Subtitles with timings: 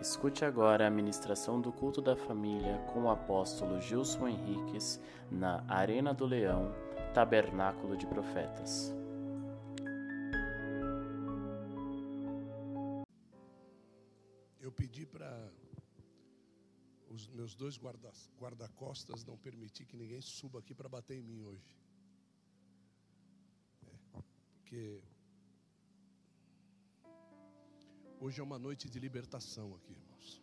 [0.00, 5.00] Escute agora a ministração do culto da família com o apóstolo Gilson Henriques
[5.30, 6.72] na Arena do Leão,
[7.14, 8.92] Tabernáculo de Profetas.
[14.60, 15.50] Eu pedi para
[17.08, 21.42] os meus dois guarda- guarda-costas não permitir que ninguém suba aqui para bater em mim
[21.44, 21.78] hoje.
[23.86, 23.96] É,
[24.52, 25.02] porque
[28.24, 30.42] hoje é uma noite de libertação aqui, irmãos.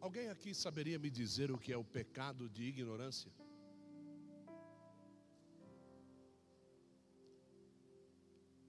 [0.00, 3.32] Alguém aqui saberia me dizer o que é o pecado de ignorância?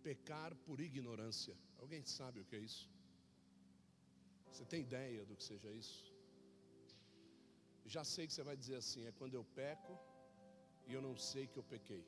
[0.01, 1.55] Pecar por ignorância.
[1.77, 2.89] Alguém sabe o que é isso?
[4.51, 6.08] Você tem ideia do que seja isso?
[7.95, 9.93] Já sei que você vai dizer assim: é quando eu peco
[10.87, 12.03] e eu não sei que eu pequei.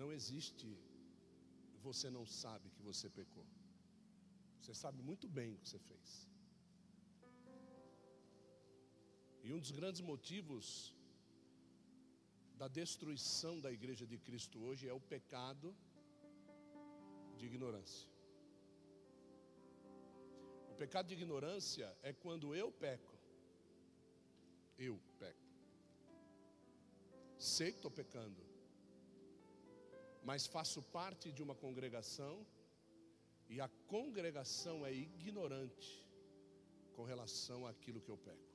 [0.00, 0.68] Não existe,
[1.86, 3.46] você não sabe que você pecou.
[4.60, 6.10] Você sabe muito bem o que você fez.
[9.46, 10.66] E um dos grandes motivos
[12.60, 15.68] da destruição da igreja de Cristo hoje é o pecado
[17.36, 18.13] de ignorância.
[20.74, 23.16] O pecado de ignorância é quando eu peco.
[24.76, 25.48] Eu peco.
[27.38, 28.42] Sei que estou pecando,
[30.24, 32.44] mas faço parte de uma congregação
[33.48, 35.92] e a congregação é ignorante
[36.96, 38.52] com relação àquilo que eu peco.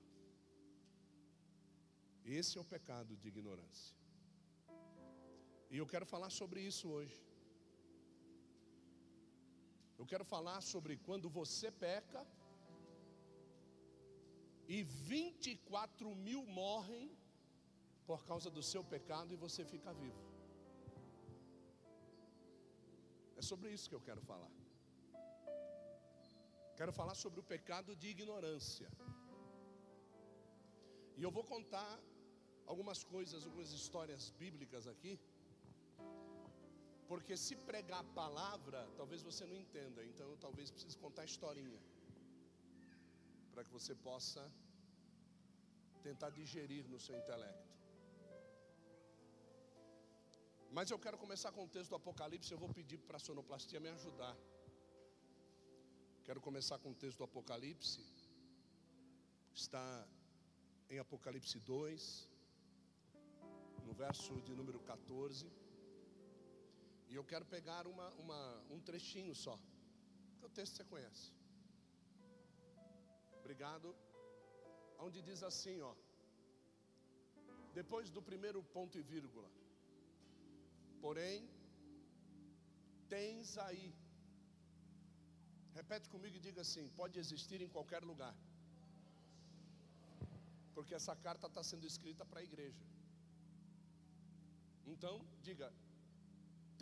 [2.26, 3.96] Esse é o pecado de ignorância.
[5.70, 7.29] E eu quero falar sobre isso hoje.
[10.00, 12.22] Eu quero falar sobre quando você peca
[14.76, 17.06] e 24 mil morrem
[18.10, 20.24] por causa do seu pecado e você fica vivo.
[23.40, 24.52] É sobre isso que eu quero falar.
[26.80, 28.90] Quero falar sobre o pecado de ignorância.
[31.18, 31.92] E eu vou contar
[32.72, 35.14] algumas coisas, algumas histórias bíblicas aqui.
[37.12, 40.00] Porque se pregar a palavra, talvez você não entenda.
[40.10, 41.82] Então, talvez precise contar a historinha.
[43.52, 44.42] Para que você possa
[46.08, 47.68] tentar digerir no seu intelecto.
[50.78, 52.52] Mas eu quero começar com o texto do Apocalipse.
[52.52, 54.36] Eu vou pedir para a sonoplastia me ajudar.
[56.28, 58.04] Quero começar com o texto do Apocalipse.
[59.64, 59.86] Está
[60.92, 62.30] em Apocalipse 2,
[63.88, 65.52] no verso de número 14.
[67.10, 68.42] E eu quero pegar uma, uma,
[68.74, 69.56] um trechinho só,
[70.32, 71.26] porque o texto você conhece.
[73.40, 73.96] Obrigado.
[75.06, 75.94] Onde diz assim, ó.
[77.80, 79.50] Depois do primeiro ponto e vírgula.
[81.02, 81.50] Porém,
[83.16, 83.88] tens aí.
[85.80, 88.36] Repete comigo e diga assim: pode existir em qualquer lugar.
[90.76, 92.84] Porque essa carta está sendo escrita para a igreja.
[94.94, 95.16] Então,
[95.48, 95.68] diga,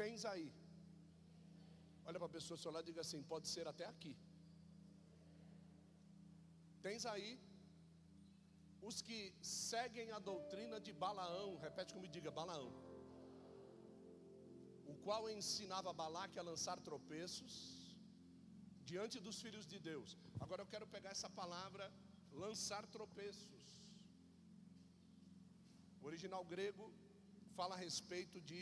[0.02, 0.48] tens aí.
[2.08, 4.14] Olha para a pessoa do seu lado e diga assim: pode ser até aqui.
[6.86, 7.32] Tens aí
[8.90, 9.20] os que
[9.70, 11.50] seguem a doutrina de Balaão.
[11.66, 12.70] Repete comigo, diga Balaão.
[14.92, 17.54] O qual ensinava Balaque a lançar tropeços
[18.92, 20.10] diante dos filhos de Deus.
[20.44, 21.86] Agora eu quero pegar essa palavra,
[22.44, 23.66] lançar tropeços.
[26.02, 26.86] O original grego
[27.58, 28.62] fala a respeito de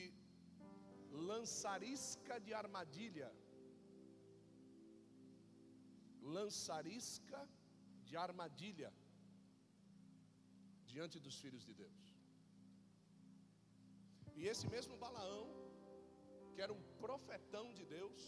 [1.32, 3.30] lançarisca de armadilha.
[6.38, 7.42] Lançarisca
[8.08, 8.92] de armadilha
[10.92, 12.04] diante dos filhos de Deus.
[14.38, 15.46] E esse mesmo Balaão,
[16.54, 18.22] que era um profetão de Deus,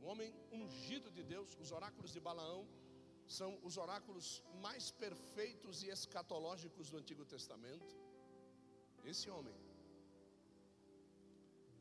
[0.00, 0.30] um homem
[0.60, 2.60] ungido de Deus, os oráculos de Balaão
[3.38, 4.26] são os oráculos
[4.64, 7.94] mais perfeitos e escatológicos do Antigo Testamento.
[9.04, 9.54] Esse homem,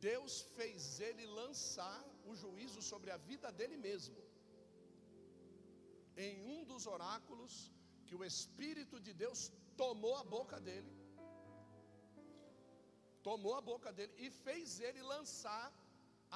[0.07, 2.00] Deus fez ele lançar
[2.30, 4.22] o juízo sobre a vida dele mesmo,
[6.25, 7.54] em um dos oráculos
[8.06, 9.51] que o Espírito de Deus
[9.81, 10.94] tomou a boca dele,
[13.30, 15.68] tomou a boca dele e fez ele lançar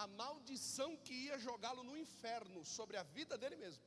[0.01, 3.83] a maldição que ia jogá-lo no inferno sobre a vida dele mesmo.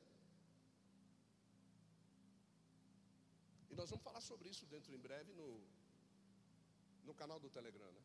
[3.69, 5.49] E nós vamos falar sobre isso dentro em breve no,
[7.07, 7.91] no canal do Telegram.
[7.91, 8.03] Né?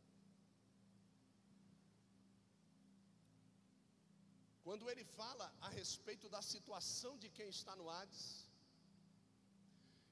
[4.72, 8.22] Quando ele fala a respeito da situação de quem está no Hades,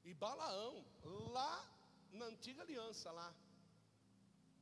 [0.08, 0.74] E Balaão,
[1.36, 1.54] lá
[2.18, 3.28] na antiga aliança, lá,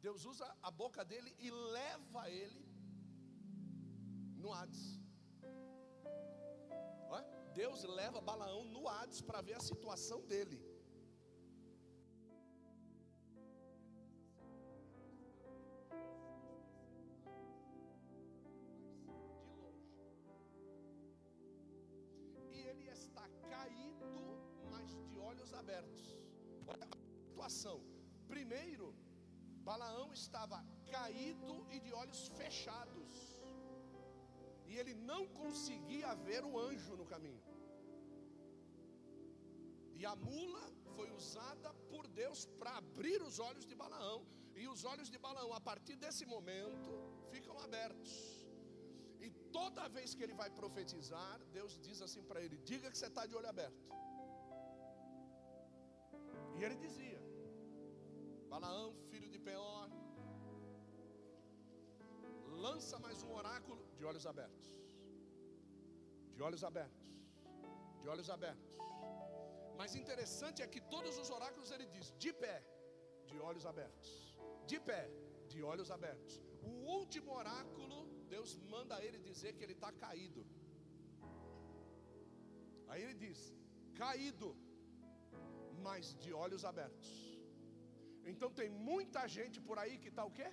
[0.01, 2.63] Deus usa a boca dele e leva ele
[4.37, 5.01] no Hades.
[7.61, 10.59] Deus leva Balaão no Hades para ver a situação dele.
[25.63, 26.07] Abertos.
[26.67, 27.79] Olha a situação.
[28.35, 28.87] Primeiro,
[29.69, 30.59] Balaão estava
[30.91, 33.29] caído e de olhos fechados
[34.69, 37.43] e ele não conseguia ver o anjo no caminho.
[39.99, 40.65] E a mula
[40.97, 44.19] foi usada por Deus para abrir os olhos de Balaão,
[44.61, 46.91] e os olhos de Balaão, a partir desse momento,
[47.33, 48.13] ficam abertos.
[49.25, 53.09] E toda vez que ele vai profetizar, Deus diz assim para ele: Diga que você
[53.13, 53.89] está de olho aberto.
[56.59, 57.21] E ele dizia:
[58.53, 59.89] Balaão, filho de Peor,
[62.67, 64.67] lança mais um oráculo de olhos abertos.
[66.35, 67.07] De olhos abertos.
[68.03, 68.73] De olhos abertos.
[69.79, 72.57] Mas interessante é que todos os oráculos ele diz: de pé,
[73.31, 74.11] de olhos abertos.
[74.71, 75.03] De pé,
[75.53, 76.35] de olhos abertos.
[76.71, 77.99] O último oráculo,
[78.35, 80.43] Deus manda ele dizer que ele está caído.
[82.89, 83.41] Aí ele diz:
[84.03, 84.49] caído,
[85.89, 87.11] mas de olhos abertos.
[88.33, 90.49] Então tem muita gente por aí que está o quê?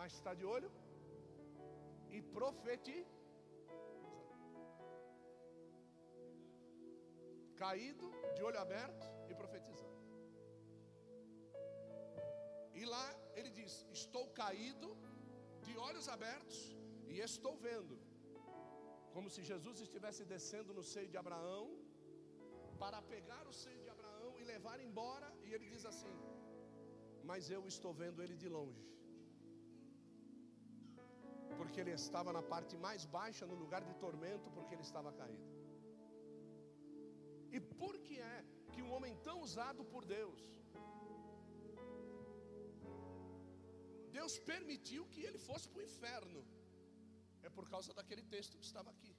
[0.00, 0.70] mas está de olho
[2.16, 3.16] e profetiza.
[7.62, 8.06] Caído,
[8.36, 9.98] de olho aberto e profetizando.
[12.80, 13.06] E lá
[13.38, 14.88] ele diz: Estou caído,
[15.66, 16.58] de olhos abertos,
[17.12, 17.96] e estou vendo.
[19.14, 21.64] Como se Jesus estivesse descendo no seio de Abraão,
[22.82, 26.14] para pegar o seio de Abraão e levar embora, e ele diz assim:
[27.30, 28.90] Mas eu estou vendo ele de longe
[31.60, 35.48] porque ele estava na parte mais baixa, no lugar de tormento, porque ele estava caído.
[37.56, 38.36] E por que é
[38.72, 40.40] que um homem tão usado por Deus,
[44.18, 46.42] Deus permitiu que ele fosse para o inferno?
[47.42, 49.12] É por causa daquele texto que estava aqui.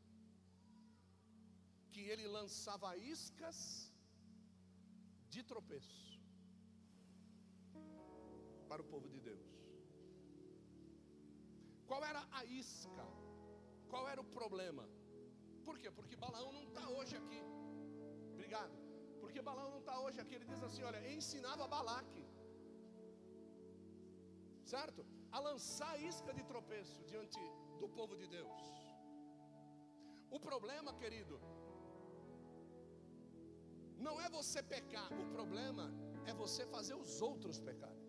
[1.94, 3.60] Que ele lançava iscas
[5.34, 6.02] de tropeço
[8.70, 9.50] para o povo de Deus.
[11.90, 13.06] Qual era a isca?
[13.92, 14.84] Qual era o problema?
[15.66, 15.90] Por quê?
[15.98, 17.42] Porque Balaão não está hoje aqui.
[18.36, 18.76] Obrigado.
[19.22, 20.36] Porque Balaão não está hoje aqui.
[20.36, 22.24] Ele diz assim: olha, ensinava Balaque,
[24.76, 25.06] certo?
[25.32, 27.42] A lançar isca de tropeço diante
[27.82, 28.62] do povo de Deus.
[30.30, 31.38] O problema, querido,
[34.08, 35.86] não é você pecar, o problema
[36.30, 38.08] é você fazer os outros pecarem.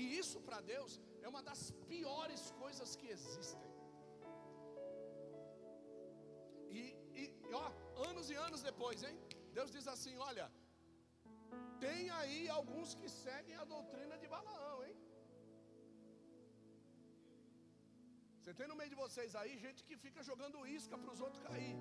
[0.00, 0.92] E isso para Deus
[1.24, 3.70] é uma das piores coisas que existem.
[6.78, 6.82] E,
[7.20, 7.24] e
[7.62, 7.66] ó,
[8.10, 9.16] anos e anos depois, hein?
[9.58, 10.46] Deus diz assim: olha,
[11.84, 14.96] tem aí alguns que seguem a doutrina de Balaão, hein?
[18.38, 21.42] Você tem no meio de vocês aí gente que fica jogando isca para os outros
[21.48, 21.76] cair.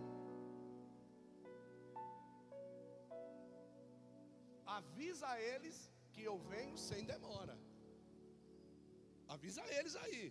[4.78, 5.78] Avisa eles
[6.14, 7.56] que eu venho sem demora.
[9.36, 10.24] Avisa eles aí.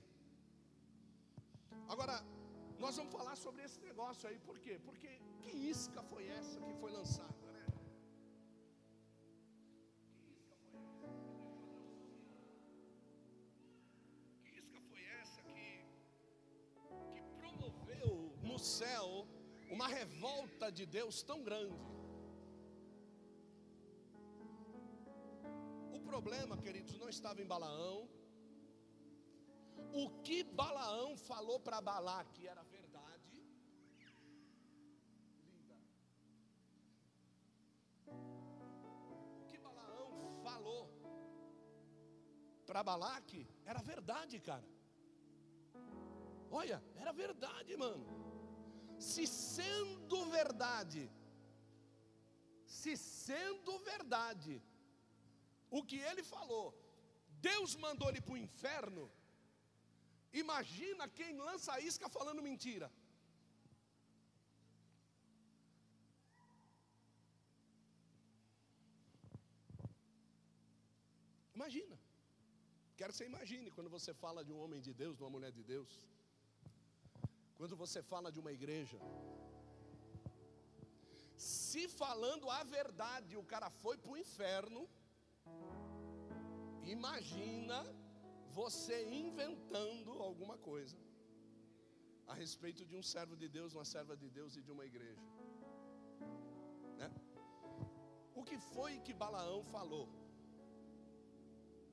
[1.92, 2.16] Agora,
[2.82, 4.74] nós vamos falar sobre esse negócio aí, por quê?
[4.88, 5.10] Porque
[5.42, 7.66] que isca foi essa que foi lançada, né?
[14.42, 15.40] Que isca foi essa
[17.12, 18.14] que promoveu
[18.50, 19.08] no céu
[19.70, 22.01] uma revolta de Deus tão grande?
[26.12, 27.98] Problema, queridos, não estava em Balaão,
[30.00, 33.38] o que Balaão falou para Balaque era verdade.
[35.44, 35.76] Linda.
[39.40, 40.12] O que Balaão
[40.46, 40.82] falou
[42.66, 44.68] para Balaque era verdade, cara.
[46.60, 48.06] Olha, era verdade, mano.
[49.10, 51.02] Se sendo verdade,
[52.80, 54.54] se sendo verdade,
[55.78, 56.66] o que ele falou,
[57.48, 59.04] Deus mandou ele para o inferno
[60.40, 62.90] Imagina quem lança isca falando mentira.
[71.54, 71.96] Imagina.
[72.96, 75.52] Quero que você imagine quando você fala de um homem de Deus, de uma mulher
[75.52, 75.90] de Deus.
[77.58, 78.98] Quando você fala de uma igreja.
[81.88, 84.88] falando a verdade, o cara foi para o inferno.
[86.96, 87.78] Imagina
[88.58, 90.98] você inventando alguma coisa
[92.32, 95.22] a respeito de um servo de Deus, uma serva de Deus e de uma igreja.
[97.00, 97.10] Né?
[98.34, 100.06] O que foi que Balaão falou?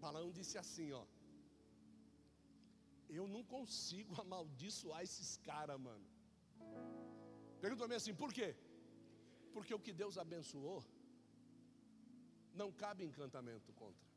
[0.04, 1.06] Balaão disse assim, ó.
[3.18, 6.08] Eu não consigo amaldiçoar esses caras, mano.
[7.64, 8.50] Pergunta mim assim, por quê?
[9.54, 10.80] Porque o que Deus abençoou,
[12.62, 14.08] não cabe encantamento contra.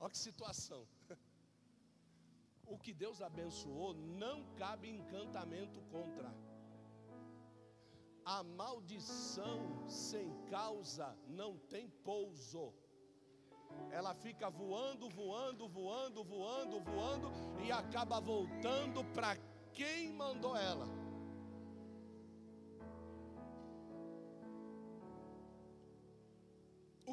[0.00, 0.82] Olha que situação.
[2.74, 6.30] O que Deus abençoou, não cabe encantamento contra.
[8.22, 12.74] A maldição sem causa não tem pouso.
[13.90, 17.32] Ela fica voando, voando, voando, voando, voando
[17.64, 19.34] e acaba voltando para
[19.72, 20.97] quem mandou ela.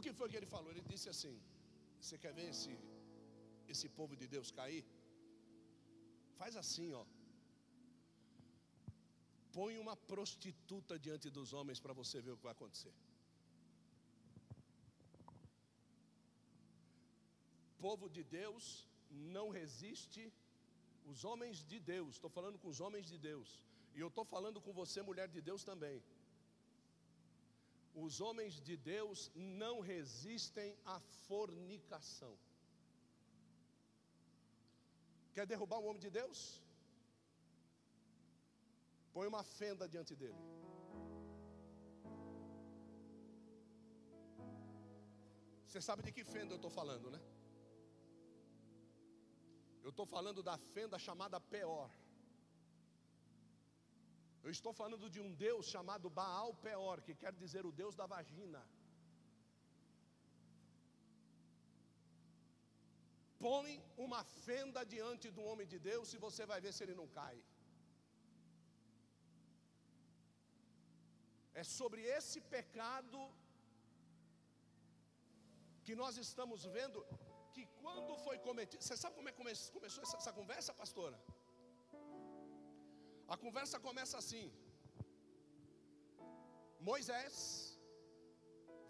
[0.06, 0.70] Que foi que ele falou?
[0.72, 1.36] Ele disse assim:
[2.00, 2.74] Você quer ver esse,
[3.74, 4.84] esse povo de Deus cair?
[6.40, 7.06] Faz assim, ó.
[9.58, 12.94] Põe uma prostituta diante dos homens para você ver o que vai acontecer.
[17.86, 18.66] Povo de Deus
[19.38, 20.24] não resiste
[21.12, 23.50] os homens de Deus, estou falando com os homens de Deus,
[23.96, 25.98] e eu estou falando com você, mulher de Deus também.
[28.04, 32.38] Os homens de Deus não resistem à fornicação.
[35.34, 36.62] Quer derrubar um homem de Deus?
[39.14, 40.42] Põe uma fenda diante dele.
[45.66, 47.22] Você sabe de que fenda eu estou falando, né?
[49.84, 51.92] Eu estou falando da fenda chamada Peor.
[54.46, 58.06] Eu estou falando de um Deus chamado Baal Peor, que quer dizer o Deus da
[58.16, 58.62] vagina.
[63.46, 63.72] Põe
[64.06, 67.38] uma fenda diante do homem de Deus e você vai ver se ele não cai.
[71.62, 73.20] É sobre esse pecado
[75.88, 77.02] que nós estamos vendo
[77.56, 81.18] que quando foi cometido, você sabe como é que começou essa, essa conversa, pastora?
[83.34, 84.46] A conversa começa assim:
[86.90, 87.36] Moisés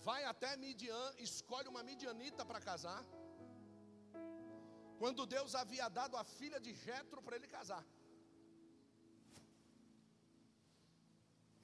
[0.08, 3.02] vai até Midian, escolhe uma midianita para casar.
[5.02, 7.84] Quando Deus havia dado a filha de Jetro para ele casar.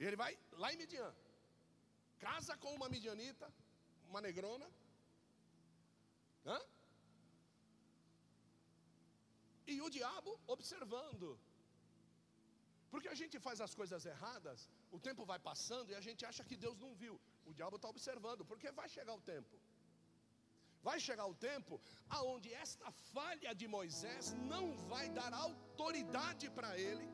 [0.06, 1.10] Ele vai lá em Midian,
[2.18, 3.48] casa com uma midianita,
[4.08, 4.68] uma negrona.
[6.44, 6.58] Hã?
[9.72, 11.28] E o diabo observando.
[12.92, 14.58] Porque a gente faz as coisas erradas,
[14.96, 17.14] o tempo vai passando e a gente acha que Deus não viu.
[17.50, 19.56] O diabo está observando, porque vai chegar o tempo.
[20.88, 21.74] Vai chegar o tempo
[22.18, 27.08] aonde esta falha de Moisés não vai dar autoridade para ele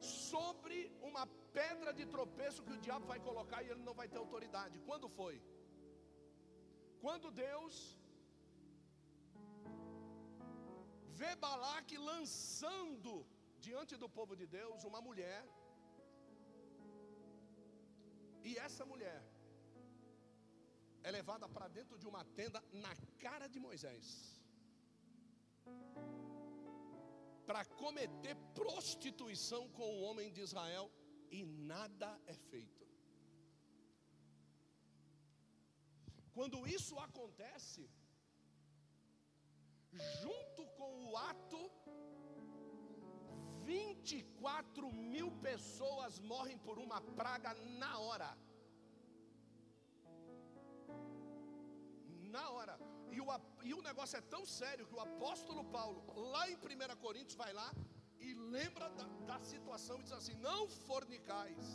[0.00, 0.78] sobre
[1.10, 1.24] uma
[1.58, 4.82] pedra de tropeço que o diabo vai colocar e ele não vai ter autoridade.
[4.90, 5.36] Quando foi?
[7.04, 7.74] Quando Deus
[11.20, 13.12] vê Balaque lançando
[13.66, 15.42] diante do povo de Deus uma mulher,
[18.48, 19.20] e essa mulher
[21.02, 24.06] é levada para dentro de uma tenda na cara de Moisés,
[27.48, 30.86] para cometer prostituição com o homem de Israel,
[31.30, 32.86] e nada é feito.
[36.36, 37.90] Quando isso acontece,
[40.22, 41.60] junto com o ato,
[43.68, 47.50] 24 mil pessoas morrem por uma praga
[47.82, 48.30] na hora.
[52.36, 52.76] Na hora.
[53.16, 53.26] E o,
[53.70, 56.00] e o negócio é tão sério que o apóstolo Paulo,
[56.32, 57.68] lá em 1 Coríntios, vai lá
[58.26, 61.66] e lembra da, da situação e diz assim: Não fornicais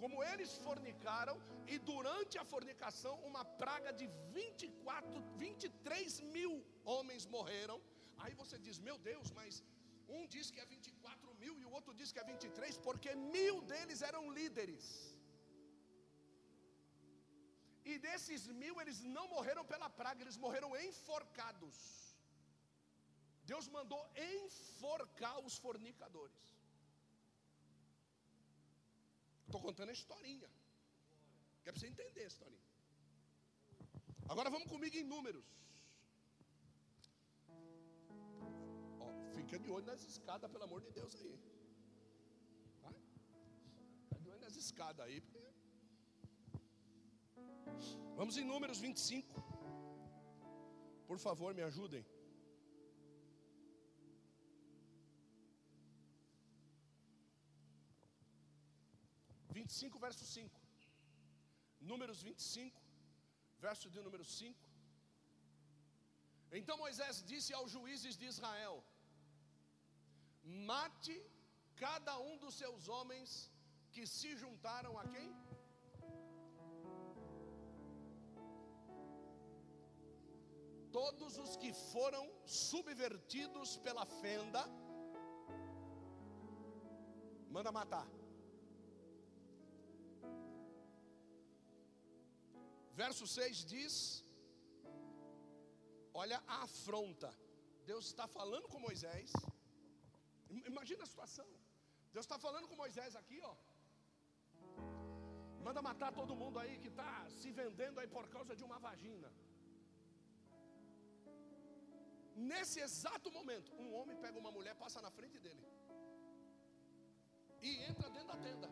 [0.00, 1.34] como eles fornicaram,
[1.72, 6.52] e durante a fornicação, uma praga de 24, 23 mil
[6.92, 7.78] homens morreram.
[8.22, 9.62] Aí você diz, meu Deus, mas
[10.16, 13.56] um diz que é 24 mil e o outro diz que é 23, porque mil
[13.72, 14.86] deles eram líderes.
[17.90, 21.76] E desses mil, eles não morreram pela praga, eles morreram enforcados.
[23.50, 24.02] Deus mandou
[24.32, 26.42] enforcar os fornicadores.
[29.46, 30.50] Estou contando a historinha.
[31.62, 32.68] Que é para você entender a historinha.
[34.32, 35.46] Agora vamos comigo em números.
[39.50, 41.32] Fica de olho nas escadas, pelo amor de Deus aí.
[44.48, 45.18] as escadas aí.
[48.20, 49.42] Vamos em Números 25.
[51.08, 52.04] Por favor, me ajudem.
[59.56, 60.60] Vinte e cinco, verso cinco.
[61.90, 62.80] Números 25,
[63.66, 64.68] verso de número 5.
[66.58, 68.74] Então Moisés disse aos juízes de Israel:
[70.42, 71.16] Mate
[71.76, 73.50] cada um dos seus homens
[73.92, 75.30] que se juntaram a quem?
[80.92, 84.62] Todos os que foram subvertidos pela fenda,
[87.48, 88.08] manda matar.
[93.02, 94.24] Verso 6 diz:
[96.12, 97.30] Olha a afronta.
[97.86, 99.32] Deus está falando com Moisés.
[100.72, 101.48] Imagina a situação.
[102.14, 103.54] Deus está falando com Moisés aqui, ó.
[105.66, 109.30] Manda matar todo mundo aí que está se vendendo aí por causa de uma vagina.
[112.50, 115.64] Nesse exato momento, um homem pega uma mulher, passa na frente dele
[117.68, 118.68] e entra dentro da tenda.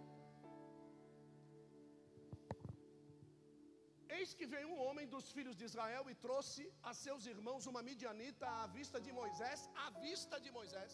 [4.17, 7.83] Eis que veio um homem dos filhos de Israel e trouxe a seus irmãos uma
[7.89, 10.93] midianita à vista de Moisés, à vista de Moisés,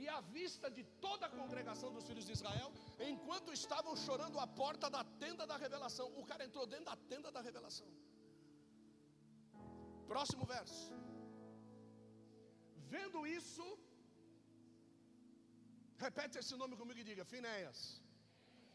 [0.00, 2.70] e à vista de toda a congregação dos filhos de Israel,
[3.10, 6.06] enquanto estavam chorando à porta da tenda da revelação.
[6.20, 7.88] O cara entrou dentro da tenda da revelação.
[10.12, 10.92] Próximo verso.
[12.94, 13.66] Vendo isso,
[16.06, 17.80] repete esse nome comigo e diga: Finéias.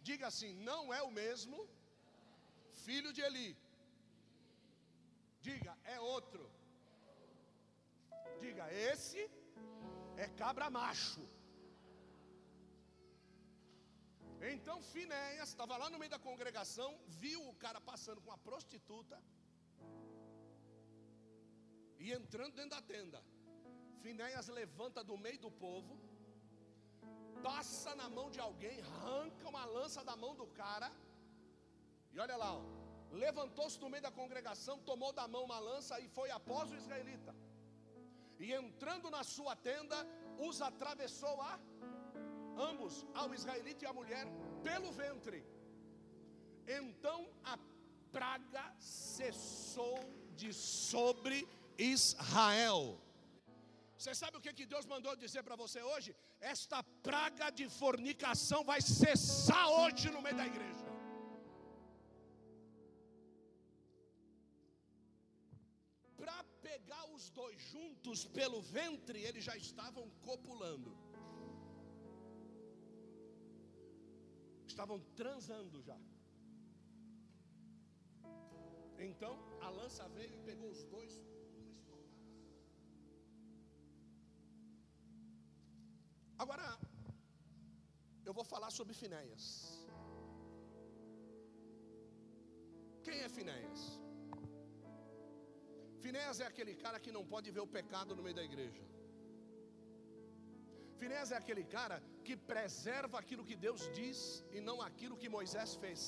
[0.09, 1.57] Diga assim: não é o mesmo
[2.85, 3.49] filho de Eli.
[5.47, 6.43] Diga, é outro.
[8.43, 9.21] Diga, esse
[10.23, 11.23] é cabra macho.
[14.53, 16.89] Então Finéias estava lá no meio da congregação,
[17.21, 19.17] viu o cara passando com uma prostituta
[21.99, 23.21] e entrando dentro da tenda.
[24.03, 25.97] Finéias levanta do meio do povo,
[27.41, 30.91] passa na mão de alguém, arranca uma lança da mão do cara
[32.13, 32.51] e olha lá,
[33.11, 37.33] levantou-se no meio da congregação, tomou da mão uma lança e foi após o israelita.
[38.39, 39.97] E entrando na sua tenda,
[40.37, 41.59] os atravessou a
[42.57, 44.25] ambos, ao israelita e à mulher,
[44.63, 45.45] pelo ventre.
[46.67, 47.57] Então a
[48.11, 49.97] praga cessou
[50.35, 51.47] de sobre
[51.77, 52.99] Israel.
[53.97, 56.15] Você sabe o que, que Deus mandou dizer para você hoje?
[56.39, 60.86] Esta praga de fornicação vai cessar hoje no meio da igreja.
[68.07, 70.91] Juntos pelo ventre, eles já estavam copulando.
[74.65, 75.99] Estavam transando já.
[79.07, 81.13] Então a lança veio e pegou os dois.
[86.43, 86.67] Agora,
[88.25, 89.45] eu vou falar sobre Finéias.
[93.03, 94.06] Quem é Finéias?
[96.07, 98.83] Finéas é aquele cara que não pode ver o pecado no meio da igreja.
[100.99, 104.19] Finéas é aquele cara que preserva aquilo que Deus diz
[104.55, 106.01] e não aquilo que Moisés fez.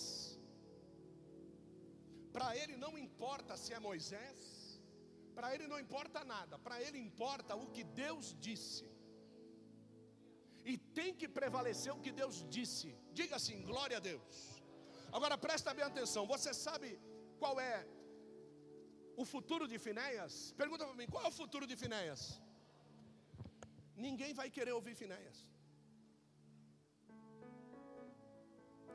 [2.36, 4.40] Para ele não importa se é Moisés,
[5.36, 8.88] para ele não importa nada, para ele importa o que Deus disse.
[10.72, 12.90] E tem que prevalecer o que Deus disse.
[13.20, 14.36] Diga assim: glória a Deus.
[15.18, 16.26] Agora presta bem atenção.
[16.36, 16.90] Você sabe
[17.42, 17.76] qual é
[19.22, 20.34] o futuro de Finéias?
[20.62, 22.22] Pergunta para mim, qual é o futuro de Finéias?
[24.06, 25.38] Ninguém vai querer ouvir Finéias.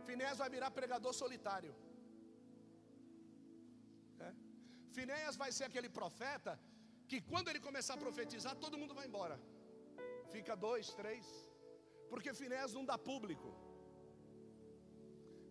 [0.09, 1.73] Finéias vai virar pregador solitário.
[4.27, 4.31] É.
[4.97, 6.55] Finéias vai ser aquele profeta
[7.11, 9.37] que quando ele começar a profetizar, todo mundo vai embora.
[10.35, 11.27] Fica dois, três.
[12.13, 13.51] Porque Finéias não dá público.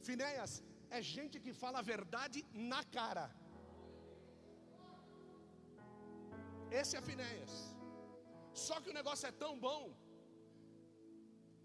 [0.09, 0.51] Finéias
[0.97, 2.39] é gente que fala a verdade
[2.73, 3.25] na cara.
[6.81, 7.53] Esse é Finéias.
[8.65, 9.83] Só que o negócio é tão bom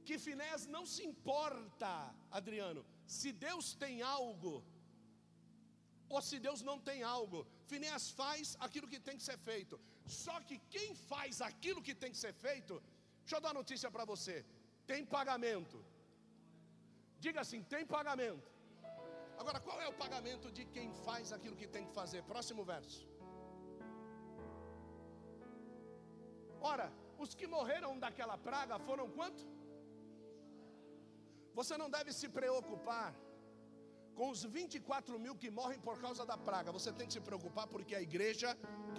[0.06, 1.92] que Finéias não se importa,
[2.38, 2.82] Adriano,
[3.16, 4.54] se Deus tem algo
[6.14, 7.40] ou se Deus não tem algo.
[7.70, 9.74] Finéias faz aquilo que tem que ser feito.
[10.24, 12.74] Só que quem faz aquilo que tem que ser feito,
[13.20, 14.36] deixa eu dar uma notícia para você:
[14.90, 15.78] tem pagamento.
[17.26, 18.48] Diga assim: tem pagamento.
[19.40, 22.22] Agora, qual é o pagamento de quem faz aquilo que tem que fazer?
[22.32, 23.02] Próximo verso.
[26.72, 26.87] Ora,
[27.24, 29.42] os que morreram daquela praga foram quanto?
[31.59, 33.09] Você não deve se preocupar
[34.18, 36.72] com os 24 mil que morrem por causa da praga.
[36.78, 38.50] Você tem que se preocupar porque a igreja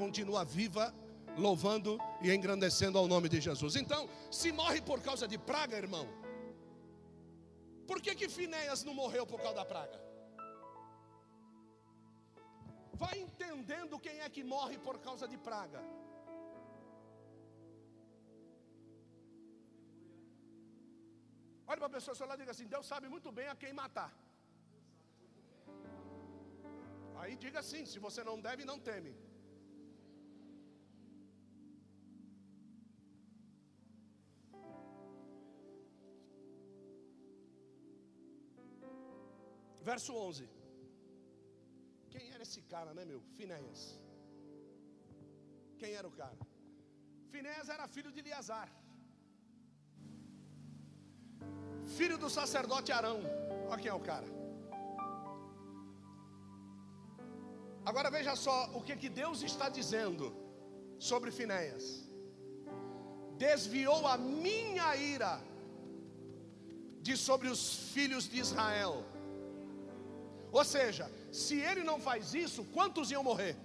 [0.02, 0.86] continua viva,
[1.46, 1.92] louvando
[2.24, 3.76] e engrandecendo ao nome de Jesus.
[3.76, 4.02] Então,
[4.40, 6.08] se morre por causa de praga, irmão,
[7.90, 9.98] por que que Finéias não morreu por causa da praga?
[12.94, 15.82] Vai entendendo quem é que morre por causa de praga.
[21.70, 23.74] Olha para a pessoa seu lado e diga assim: Deus sabe muito bem a quem
[23.82, 24.12] matar.
[27.22, 29.14] Aí diga assim: se você não deve, não teme.
[39.90, 40.50] Verso 11.
[42.14, 43.22] Quem era esse cara, né, meu?
[43.38, 43.82] Finéias.
[45.82, 46.44] Quem era o cara?
[47.34, 48.70] Finéias era filho de Eleazar
[51.98, 53.20] filho do sacerdote Arão.
[53.70, 54.28] Olha quem é o cara.
[57.90, 60.26] Agora veja só o que, que Deus está dizendo
[61.12, 61.86] sobre Finéias.
[63.46, 65.34] Desviou a minha ira
[67.02, 67.62] de sobre os
[67.94, 68.94] filhos de Israel.
[70.52, 73.56] Ou seja, se ele não faz isso, quantos iam morrer?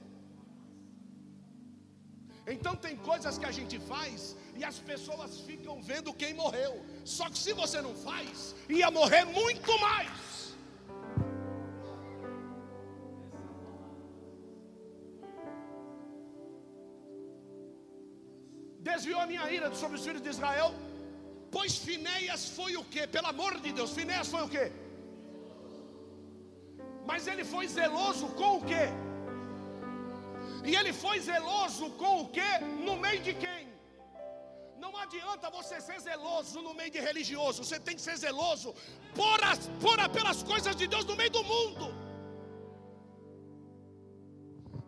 [2.55, 6.75] Então tem coisas que a gente faz e as pessoas ficam vendo quem morreu.
[7.05, 10.57] Só que se você não faz, ia morrer muito mais.
[18.81, 20.73] Desviou a minha ira sobre os filhos de Israel,
[21.51, 23.07] pois Finéias foi o que?
[23.07, 24.73] Pelo amor de Deus, Finéias foi o que?
[27.07, 28.85] Mas ele foi zeloso com o que?
[30.71, 32.51] E ele foi zeloso com o que?
[32.87, 33.64] No meio de quem?
[35.05, 38.75] Adianta você ser zeloso no meio de religioso, você tem que ser zeloso
[39.19, 41.87] por, as, por pelas coisas de Deus no meio do mundo.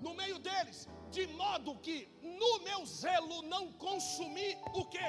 [0.07, 2.09] No meio deles, de modo que
[2.41, 5.09] no meu zelo não consumi o que?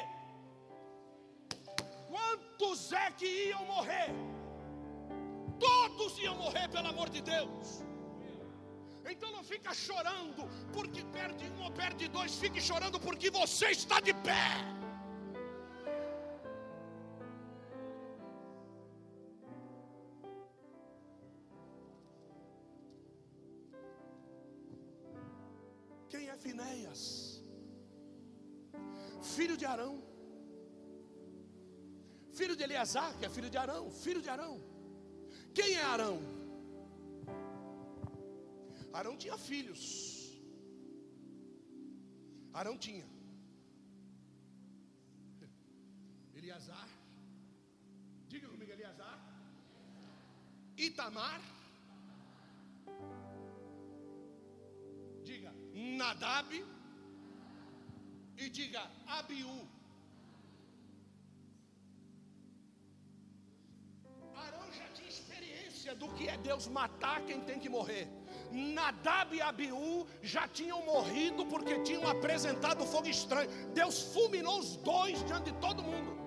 [2.12, 4.10] Quantos é que iam morrer?
[5.67, 7.84] Todos iam morrer pelo amor de Deus.
[9.10, 10.43] Então não fica chorando
[10.74, 14.77] porque perde um ou perde dois, fique chorando porque você está de pé.
[32.88, 34.54] Eleazar, que é filho de Arão, filho de Arão.
[35.54, 36.17] Quem é Arão?
[39.00, 39.82] Arão tinha filhos.
[42.54, 43.06] Arão tinha.
[46.34, 46.88] Eliasar.
[48.30, 49.17] Diga comigo, Eliasar.
[50.78, 51.41] Itamar.
[55.26, 55.54] Diga
[56.00, 56.52] Nadab.
[58.38, 58.84] E diga
[59.19, 59.58] Abiú.
[65.99, 68.07] Do que é Deus matar quem tem que morrer.
[68.51, 73.49] Nadab e Abiú já tinham morrido porque tinham apresentado fogo estranho.
[73.73, 76.17] Deus fulminou os dois diante de todo mundo.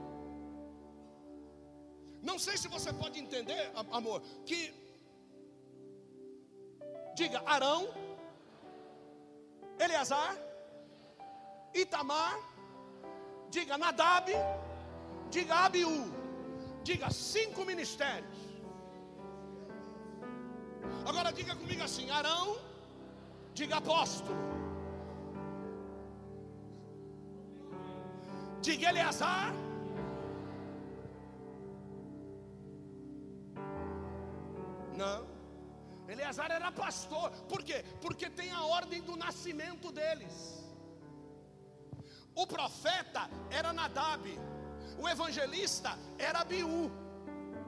[2.22, 4.72] Não sei se você pode entender, amor, que
[7.14, 7.88] diga Arão,
[9.78, 10.36] Eleazar,
[11.74, 12.38] Itamar,
[13.48, 14.30] diga Nadab,
[15.30, 16.12] diga Abiú,
[16.82, 18.49] diga cinco ministérios.
[21.06, 22.58] Agora diga comigo assim: Arão,
[23.54, 24.36] diga apóstolo.
[28.62, 29.52] Diga Eleazar.
[34.96, 35.26] Não.
[36.06, 37.30] Eleazar era pastor.
[37.48, 37.84] Por quê?
[38.02, 40.64] Porque tem a ordem do nascimento deles.
[42.34, 44.24] O profeta era Nadab.
[44.98, 46.90] O evangelista era Abiú.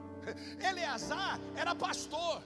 [0.69, 2.43] Eleazar era pastor.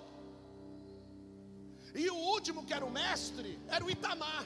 [1.94, 4.46] E o último, que era o mestre, era o Itamar.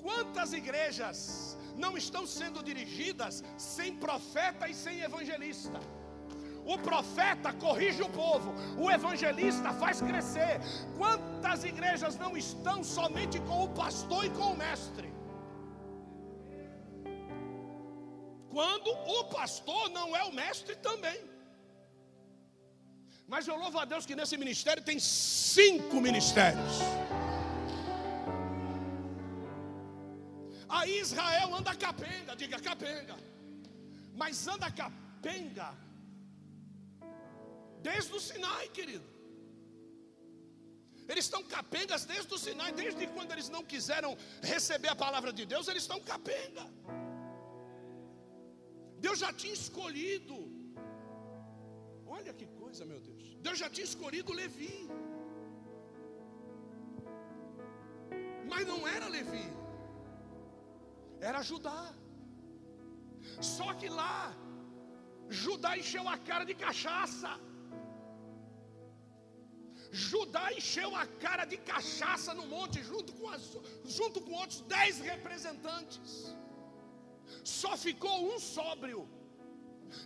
[0.00, 5.80] Quantas igrejas não estão sendo dirigidas sem profeta e sem evangelista?
[6.66, 10.60] O profeta corrige o povo, o evangelista faz crescer.
[10.96, 15.12] Quantas igrejas não estão somente com o pastor e com o mestre?
[18.50, 21.33] Quando o pastor não é o mestre também.
[23.26, 26.74] Mas eu louvo a Deus que nesse ministério tem cinco ministérios.
[30.68, 33.16] Aí Israel anda capenga, diga capenga.
[34.14, 35.84] Mas anda capenga
[37.88, 39.08] Desde o Sinai, querido.
[41.10, 44.12] Eles estão capengas desde o Sinai, desde quando eles não quiseram
[44.52, 46.64] receber a palavra de Deus, eles estão capenga.
[49.06, 50.36] Deus já tinha escolhido.
[52.06, 53.13] Olha que coisa, meu Deus.
[53.46, 54.74] Deus já tinha escolhido Levi.
[58.50, 59.46] Mas não era Levi.
[61.30, 61.82] Era Judá.
[63.54, 64.18] Só que lá
[65.42, 67.32] Judá encheu a cara de cachaça.
[70.08, 73.42] Judá encheu a cara de cachaça no monte, junto com, as,
[73.98, 76.34] junto com outros dez representantes.
[77.60, 79.00] Só ficou um sóbrio.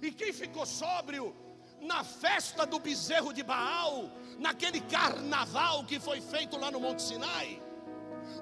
[0.07, 1.25] E quem ficou sóbrio?
[1.81, 7.63] Na festa do bezerro de Baal, naquele carnaval que foi feito lá no Monte Sinai.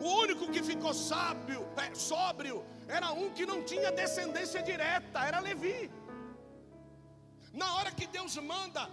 [0.01, 5.40] O único que ficou sábio, é, sóbrio era um que não tinha descendência direta, era
[5.40, 5.90] Levi.
[7.53, 8.88] Na hora que Deus manda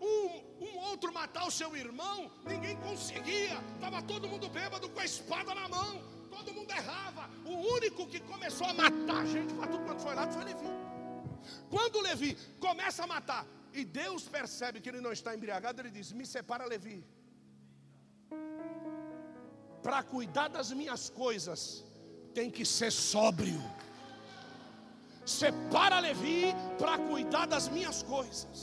[0.00, 5.04] um, um outro matar o seu irmão, ninguém conseguia, estava todo mundo bêbado com a
[5.04, 7.28] espada na mão, todo mundo errava.
[7.44, 10.70] O único que começou a matar gente para tudo quanto foi lá foi Levi.
[11.68, 16.12] Quando Levi começa a matar, e Deus percebe que ele não está embriagado, ele diz:
[16.12, 17.04] Me separa Levi.
[19.82, 21.84] Para cuidar das minhas coisas,
[22.34, 23.62] tem que ser sóbrio.
[25.24, 28.58] Separa Levi para cuidar das minhas coisas.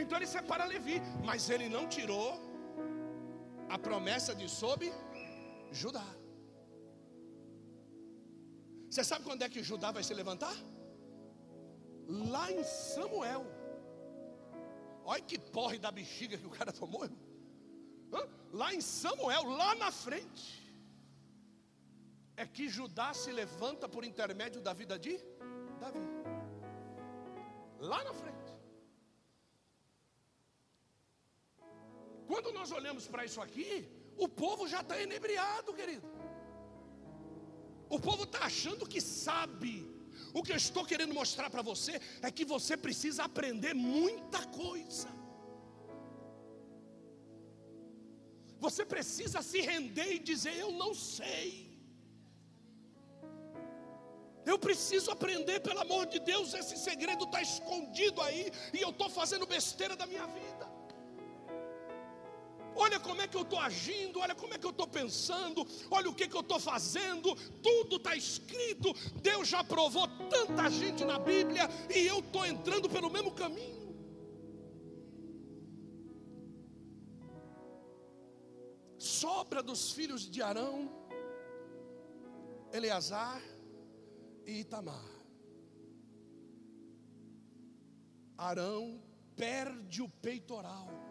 [0.00, 2.28] Então ele separa Levi, mas ele não tirou
[3.68, 4.92] a promessa de sob
[5.70, 6.06] Judá.
[8.90, 10.54] Você sabe quando é que Judá vai se levantar?
[12.08, 13.46] Lá em Samuel.
[15.04, 17.04] Olha que porre da bexiga que o cara tomou.
[17.04, 18.28] Hã?
[18.52, 20.62] Lá em Samuel, lá na frente.
[22.36, 25.18] É que Judá se levanta por intermédio da vida de
[25.80, 26.00] Davi.
[27.78, 28.52] Lá na frente.
[32.26, 36.08] Quando nós olhamos para isso aqui, o povo já está enebriado, querido.
[37.88, 39.93] O povo está achando que sabe.
[40.38, 45.08] O que eu estou querendo mostrar para você é que você precisa aprender muita coisa.
[48.58, 51.44] Você precisa se render e dizer: Eu não sei.
[54.44, 59.08] Eu preciso aprender, pelo amor de Deus, esse segredo está escondido aí e eu estou
[59.08, 60.73] fazendo besteira da minha vida.
[62.76, 66.10] Olha como é que eu estou agindo, olha como é que eu estou pensando, olha
[66.10, 68.92] o que, que eu estou fazendo, tudo está escrito.
[69.22, 73.84] Deus já provou tanta gente na Bíblia e eu estou entrando pelo mesmo caminho.
[78.98, 80.90] Sobra dos filhos de Arão,
[82.72, 83.40] Eleazar
[84.46, 85.14] e Itamar.
[88.36, 89.02] Arão
[89.36, 91.03] perde o peitoral.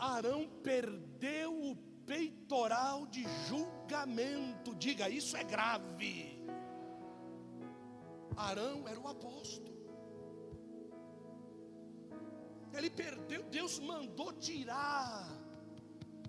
[0.00, 4.74] Arão perdeu o peitoral de julgamento.
[4.74, 6.42] Diga, isso é grave.
[8.34, 9.78] Arão era o apóstolo.
[12.72, 15.28] Ele perdeu, Deus mandou tirar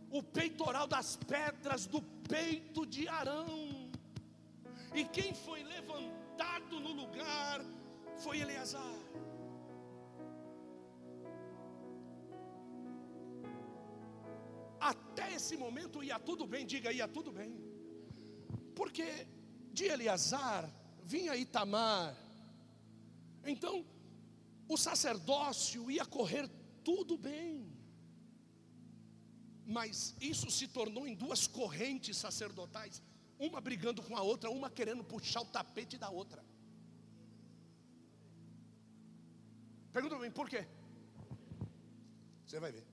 [0.10, 3.90] o peitoral das pedras do peito de Arão.
[4.94, 7.62] E quem foi levantado no lugar
[8.18, 9.00] foi Eleazar.
[14.82, 17.52] Até esse momento ia tudo bem, diga ia tudo bem.
[18.76, 19.28] Porque
[19.72, 20.64] de Eleazar
[21.04, 22.18] vinha Itamar.
[23.46, 23.86] Então,
[24.68, 26.50] o sacerdócio ia correr
[26.84, 27.72] tudo bem.
[29.66, 33.02] Mas isso se tornou em duas correntes sacerdotais,
[33.38, 36.44] uma brigando com a outra, uma querendo puxar o tapete da outra.
[39.94, 40.66] Pergunta para mim, por quê?
[42.46, 42.91] Você vai ver.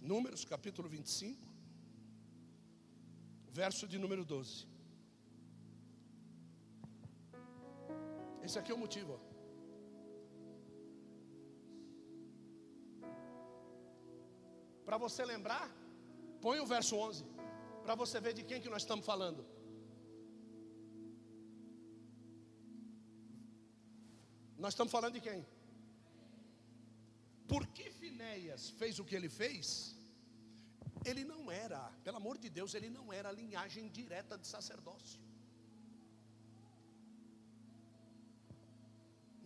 [0.00, 1.46] Números capítulo 25,
[3.52, 4.66] verso de número 12.
[8.42, 9.12] Esse aqui é o motivo.
[9.12, 9.30] Ó.
[14.86, 15.70] Para você lembrar,
[16.40, 17.24] põe o verso 11,
[17.84, 19.44] para você ver de quem que nós estamos falando.
[24.56, 25.46] Nós estamos falando de quem?
[27.46, 27.89] Por que
[28.20, 29.60] Finéias fez o que ele fez?
[31.08, 35.20] Ele não era, pelo amor de Deus, ele não era a linhagem direta de sacerdócio.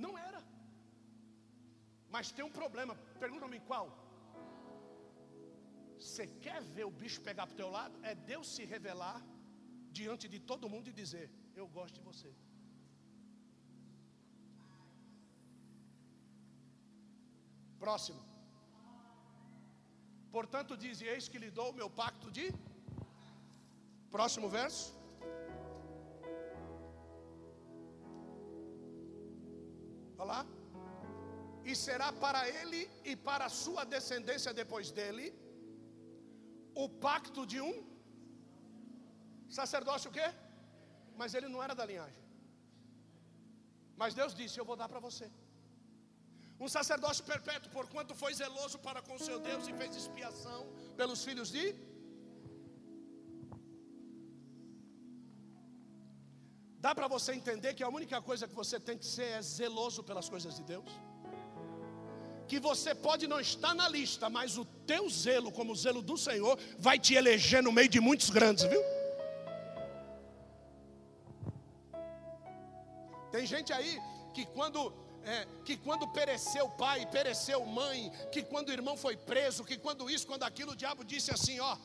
[0.05, 0.41] Não era.
[2.15, 3.87] Mas tem um problema, pergunta-me qual?
[6.01, 7.97] Você quer ver o bicho pegar para o teu lado?
[8.11, 9.19] É Deus se revelar
[9.99, 12.33] diante de todo mundo e dizer: Eu gosto de você.
[17.87, 18.34] Próximo.
[20.37, 22.45] Portanto, diz: Eis que lhe dou o meu pacto de.
[24.15, 24.87] Próximo verso.
[30.19, 30.41] Olha lá.
[31.71, 35.27] E será para ele e para a sua descendência depois dele
[36.85, 37.75] o pacto de um
[39.59, 40.29] sacerdócio o quê?
[41.21, 42.23] Mas ele não era da linhagem.
[44.03, 45.29] Mas Deus disse: Eu vou dar para você.
[46.65, 50.61] Um sacerdócio perpétuo, porquanto foi zeloso para com seu Deus e fez expiação
[50.99, 51.65] pelos filhos de.
[56.85, 60.03] Dá para você entender que a única coisa que você tem que ser é zeloso
[60.03, 60.91] pelas coisas de Deus?
[62.49, 66.17] Que você pode não estar na lista, mas o teu zelo, como o zelo do
[66.17, 68.83] Senhor, vai te eleger no meio de muitos grandes, viu?
[73.31, 73.95] Tem gente aí
[74.33, 79.65] que quando é, que quando pereceu pai, pereceu mãe, que quando o irmão foi preso,
[79.65, 81.77] que quando isso, quando aquilo, o diabo disse assim: ó,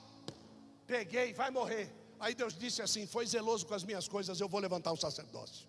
[0.86, 1.94] peguei, vai morrer.
[2.20, 5.68] Aí Deus disse assim: foi zeloso com as minhas coisas, eu vou levantar um sacerdócio.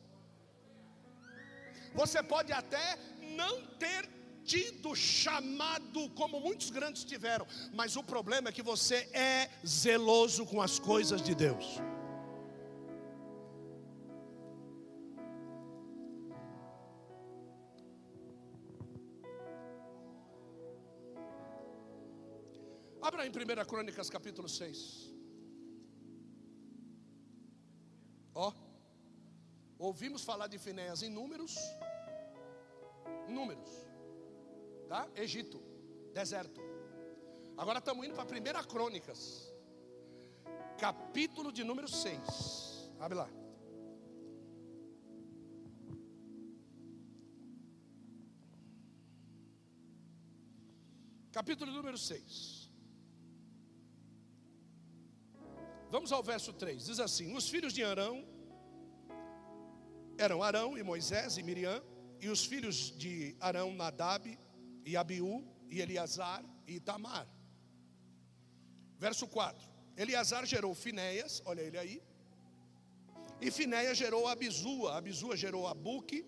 [1.95, 2.99] Você pode até
[3.37, 4.09] não ter
[4.45, 10.61] tido chamado como muitos grandes tiveram, mas o problema é que você é zeloso com
[10.61, 11.81] as coisas de Deus.
[23.11, 25.13] Abra em 1 Crônicas capítulo 6.
[28.33, 28.53] Ó,
[29.77, 31.57] ouvimos falar de Finéas em números,
[33.29, 33.69] números,
[34.89, 35.09] tá?
[35.17, 35.61] Egito,
[36.15, 36.61] deserto.
[37.57, 39.53] Agora estamos indo para 1 Crônicas,
[40.79, 42.93] capítulo de número 6.
[43.01, 43.29] Abre lá.
[51.33, 52.60] Capítulo número 6.
[55.91, 56.87] Vamos ao verso 3.
[56.87, 58.25] Diz assim: Os filhos de Arão
[60.17, 61.83] eram Arão e Moisés e Miriam,
[62.21, 64.39] e os filhos de Arão, Nadab
[64.85, 67.27] e Abiú e Eleazar e Itamar.
[68.99, 69.69] Verso 4.
[69.97, 72.03] Eleazar gerou Finéias, olha ele aí.
[73.41, 76.25] E Finéias gerou Abizua, Abizua gerou a Buque,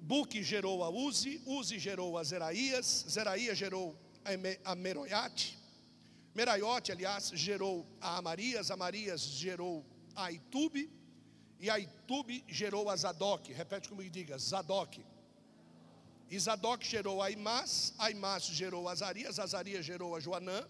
[0.00, 3.96] Buque gerou a Uzi, Uzi gerou a Zeraías, Zeraías gerou
[4.64, 5.58] a Meroiate,
[6.34, 10.90] Meraiote, aliás, gerou a Amarias, Amarias gerou a Itube,
[11.60, 13.52] e a Itube gerou a Zadok.
[13.52, 15.04] Repete comigo e diga: Zadok.
[16.28, 20.66] E Zadok gerou a Imás, a Imás gerou a Azarias, Azarias gerou a Joanã,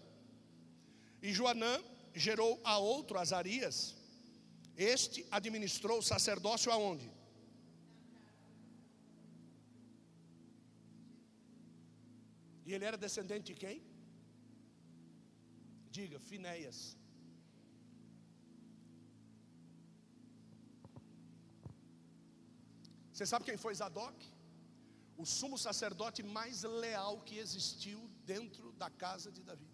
[1.21, 3.95] e Joanã gerou a outro Azarias.
[4.77, 7.09] Este administrou o sacerdócio aonde?
[12.65, 13.81] E ele era descendente de quem?
[15.95, 16.79] Diga, Finéias.
[23.11, 24.17] Você sabe quem foi Zadok?
[25.23, 27.99] O sumo sacerdote mais leal que existiu
[28.31, 29.71] dentro da casa de Davi.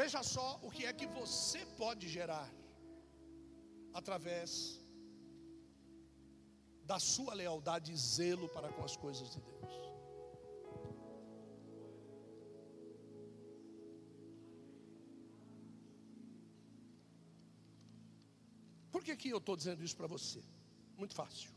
[0.00, 2.48] Veja só o que é que você pode gerar
[4.00, 4.52] através
[6.90, 9.81] da sua lealdade e zelo para com as coisas de Deus.
[18.92, 20.40] Por que, que eu estou dizendo isso para você?
[21.00, 21.50] Muito fácil.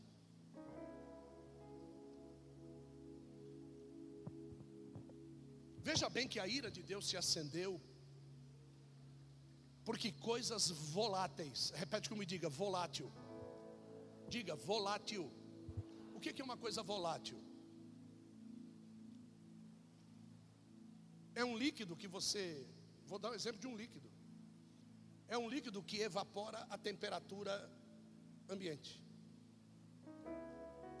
[5.88, 7.72] Veja bem que a ira de Deus se acendeu,
[9.84, 10.64] porque coisas
[10.96, 13.08] voláteis, repete como diga, volátil.
[14.34, 15.24] Diga, volátil.
[16.14, 17.38] O que é uma coisa volátil?
[21.40, 22.42] É um líquido que você,
[23.10, 24.10] vou dar um exemplo de um líquido
[25.28, 27.70] é um líquido que evapora a temperatura
[28.48, 29.02] ambiente.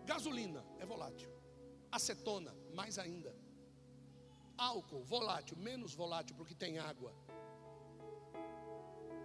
[0.04, 1.30] Gasolina é volátil.
[1.90, 3.34] Acetona, mais ainda.
[4.56, 7.12] Álcool, volátil, menos volátil porque tem água.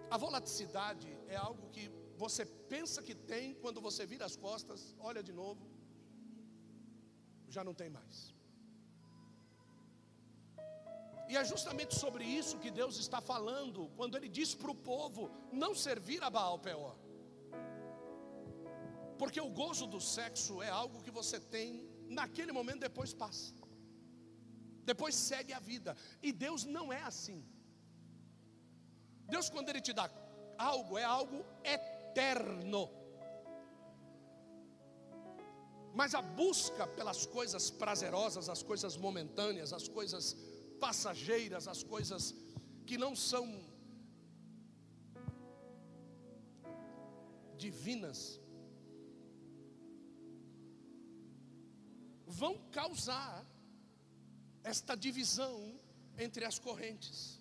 [0.10, 5.24] A volaticidade é algo que você pensa que tem, quando você vira as costas, olha
[5.24, 5.64] de novo,
[7.48, 8.18] já não tem mais.
[11.32, 15.24] E é justamente sobre isso que Deus está falando quando Ele diz para o povo
[15.62, 16.96] não servir a Baal Peor.
[19.22, 21.68] Porque o gozo do sexo é algo que você tem
[22.20, 23.54] naquele momento, depois passa.
[24.92, 25.96] Depois segue a vida.
[26.22, 27.40] E Deus não é assim.
[29.34, 30.12] Deus, quando Ele te dá
[30.58, 32.84] algo, é algo eterno.
[35.94, 40.36] Mas a busca pelas coisas prazerosas, as coisas momentâneas, as coisas
[40.86, 42.24] passageiras, as coisas
[42.88, 43.46] que não são
[47.64, 48.20] divinas,
[52.42, 53.46] vão causar
[54.72, 55.56] esta divisão
[56.26, 57.40] entre as correntes.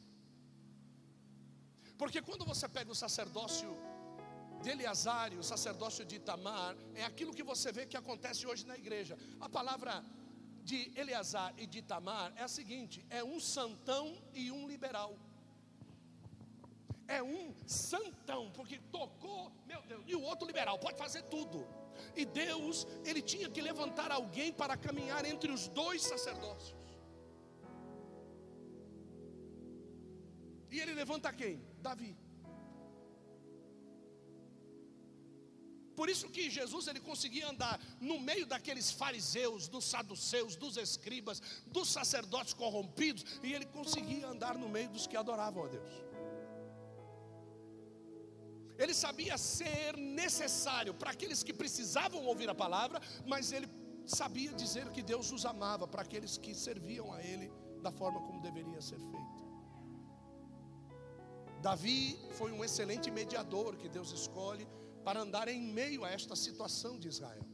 [2.00, 3.70] Porque quando você pega o sacerdócio
[4.62, 8.66] de Eleazar e o sacerdócio de Itamar, é aquilo que você vê que acontece hoje
[8.70, 9.14] na igreja.
[9.46, 10.04] A palavra
[10.70, 15.12] de Eleazar e de Itamar é a seguinte: é um santão e um liberal.
[17.08, 21.66] É um santão, porque tocou, meu Deus, e o outro liberal, pode fazer tudo.
[22.14, 26.78] E Deus, ele tinha que levantar alguém para caminhar entre os dois sacerdócios.
[30.70, 31.60] E ele levanta quem?
[31.88, 32.16] Davi.
[36.00, 41.42] Por isso que Jesus ele conseguia andar no meio daqueles fariseus, dos saduceus, dos escribas,
[41.66, 45.90] dos sacerdotes corrompidos, e ele conseguia andar no meio dos que adoravam a Deus.
[48.78, 53.68] Ele sabia ser necessário para aqueles que precisavam ouvir a palavra, mas ele
[54.06, 58.40] sabia dizer que Deus os amava para aqueles que serviam a ele da forma como
[58.40, 59.40] deveria ser feito.
[61.60, 64.66] Davi foi um excelente mediador que Deus escolhe
[65.10, 67.44] para andar em meio a esta situação de Israel.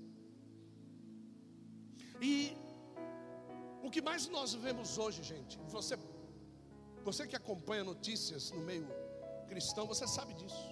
[2.30, 2.54] E
[3.82, 5.96] o que mais nós vemos hoje, gente, você,
[7.02, 8.86] você que acompanha notícias no meio
[9.48, 10.66] cristão, você sabe disso.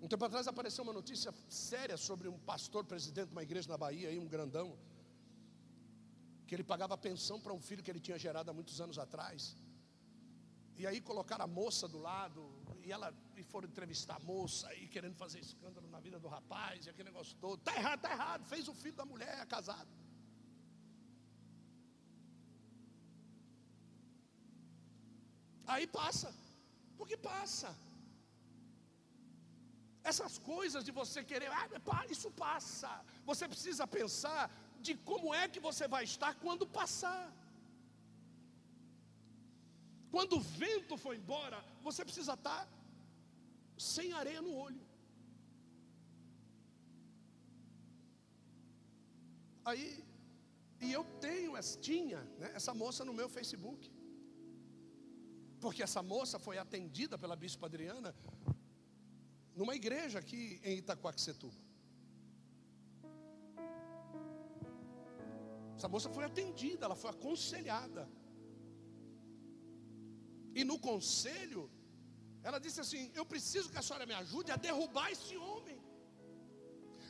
[0.00, 3.76] Um tempo atrás apareceu uma notícia séria sobre um pastor presidente de uma igreja na
[3.76, 4.78] Bahia, aí, um grandão,
[6.48, 9.40] que ele pagava pensão para um filho que ele tinha gerado há muitos anos atrás.
[10.80, 12.40] E aí colocaram a moça do lado,
[12.84, 13.08] e ela
[13.40, 17.10] e foram entrevistar a moça aí, querendo fazer escândalo na vida do rapaz, e aquele
[17.10, 17.58] negócio todo.
[17.68, 18.44] Tá errado, tá errado.
[18.52, 19.90] Fez o filho da mulher é casado.
[25.74, 26.30] Aí passa,
[26.96, 27.70] porque passa.
[30.10, 32.92] Essas coisas de você querer, ah, isso passa.
[33.30, 34.42] Você precisa pensar
[34.86, 37.24] de como é que você vai estar quando passar.
[40.10, 42.68] Quando o vento for embora, você precisa estar
[43.76, 44.80] sem areia no olho.
[49.64, 50.02] Aí,
[50.80, 53.92] e eu tenho, tinha né, essa moça no meu Facebook.
[55.60, 58.14] Porque essa moça foi atendida pela Bispa Adriana
[59.54, 61.67] numa igreja aqui em Itacoaxetuba.
[65.78, 68.02] Essa moça foi atendida, ela foi aconselhada.
[70.58, 71.62] E no conselho,
[72.46, 75.78] ela disse assim: Eu preciso que a senhora me ajude a derrubar esse homem.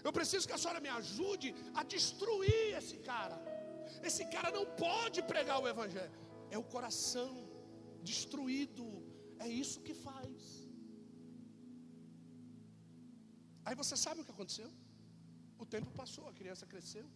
[0.06, 1.48] Eu preciso que a senhora me ajude
[1.80, 3.38] a destruir esse cara.
[4.08, 6.18] Esse cara não pode pregar o Evangelho.
[6.54, 7.32] É o coração
[8.10, 8.86] destruído.
[9.46, 10.42] É isso que faz.
[13.66, 14.70] Aí você sabe o que aconteceu?
[15.62, 17.06] O tempo passou, a criança cresceu.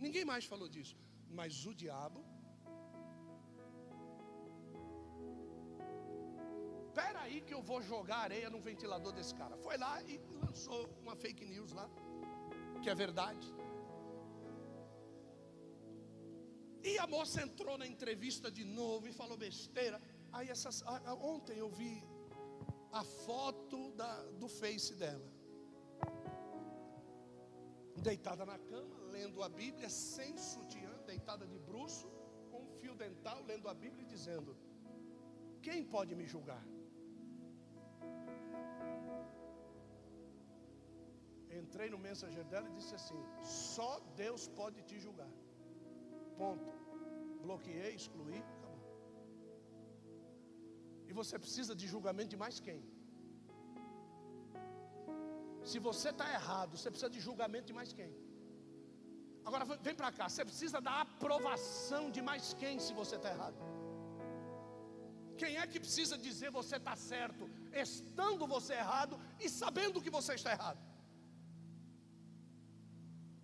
[0.00, 0.96] Ninguém mais falou disso.
[1.38, 2.20] Mas o diabo.
[6.88, 9.56] Espera aí que eu vou jogar areia no ventilador desse cara.
[9.66, 11.88] Foi lá e lançou uma fake news lá.
[12.82, 13.46] Que é verdade.
[16.82, 20.00] E a moça entrou na entrevista de novo e falou besteira.
[20.32, 20.82] Aí essas,
[21.20, 22.02] ontem eu vi
[22.92, 25.28] a foto da, do face dela.
[27.96, 32.08] Deitada na cama, lendo a Bíblia sem sutiã, deitada de bruço,
[32.50, 34.50] com um fio dental, lendo a Bíblia e dizendo:
[35.66, 36.64] Quem pode me julgar?
[41.60, 43.20] Entrei no mensageiro dela e disse assim:
[43.74, 43.90] Só
[44.22, 45.32] Deus pode te julgar.
[46.42, 46.72] Ponto.
[47.46, 48.78] Bloqueei, excluí, acabou.
[51.08, 52.80] E você precisa de julgamento de mais quem?
[55.70, 58.12] Se você está errado, você precisa de julgamento de mais quem?
[59.44, 63.58] Agora vem para cá, você precisa da aprovação de mais quem se você está errado?
[65.40, 67.44] Quem é que precisa dizer você está certo,
[67.84, 69.14] estando você errado
[69.44, 70.80] e sabendo que você está errado?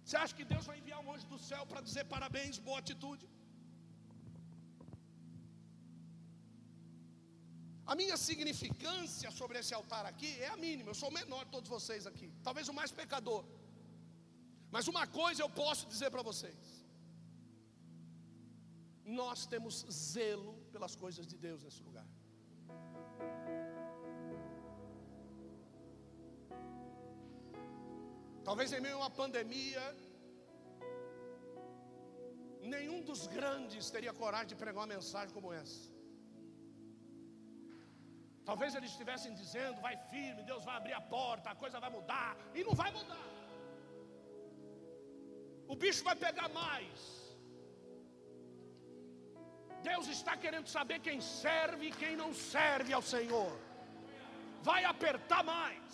[0.04, 3.26] Você acha que Deus vai enviar um anjo do céu para dizer parabéns, boa atitude?
[7.92, 10.90] A minha significância sobre esse altar aqui é a mínima.
[10.90, 13.42] Eu sou o menor de todos vocês aqui, talvez o mais pecador.
[14.74, 16.62] Mas uma coisa eu posso dizer para vocês:
[19.20, 19.74] nós temos
[20.14, 22.08] zelo pelas coisas de Deus nesse lugar.
[28.48, 29.84] Talvez em meio a uma pandemia,
[32.74, 35.84] nenhum dos grandes teria coragem de pregar uma mensagem como essa.
[38.50, 42.32] Talvez eles estivessem dizendo: vai firme, Deus vai abrir a porta, a coisa vai mudar,
[42.58, 43.33] e não vai mudar.
[45.72, 47.14] O bicho vai pegar mais.
[49.82, 53.52] Deus está querendo saber quem serve e quem não serve ao Senhor.
[54.62, 55.84] Vai apertar mais.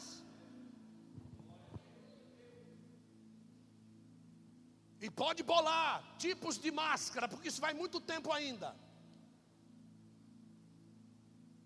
[5.01, 8.71] E pode bolar tipos de máscara, porque isso vai muito tempo ainda.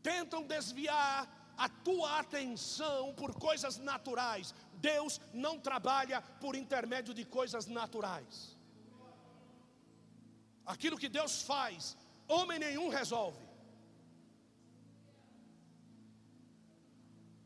[0.02, 1.18] Tentam desviar
[1.56, 4.54] a tua atenção por coisas naturais.
[4.74, 8.56] Deus não trabalha por intermédio de coisas naturais.
[10.66, 11.96] Aquilo que Deus faz,
[12.26, 13.44] homem nenhum resolve.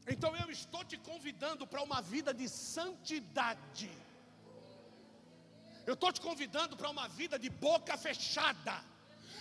[0.07, 3.91] Então eu estou te convidando para uma vida de santidade.
[5.87, 8.77] Eu estou te convidando para uma vida de boca fechada.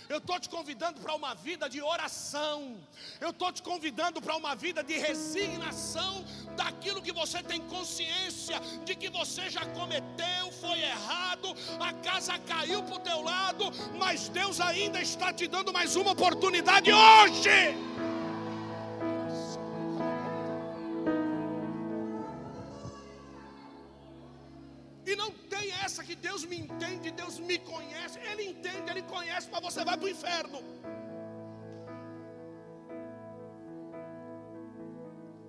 [0.08, 2.76] Eu estou te convidando para uma vida de oração.
[3.20, 6.24] Eu estou te convidando para uma vida de resignação
[6.56, 12.82] daquilo que você tem consciência de que você já cometeu, foi errado, a casa caiu
[12.82, 13.64] para o teu lado,
[13.98, 17.76] mas Deus ainda está te dando mais uma oportunidade hoje.
[26.98, 28.18] Entende, Deus me conhece.
[28.18, 30.60] Ele entende, Ele conhece, mas você vai para o inferno.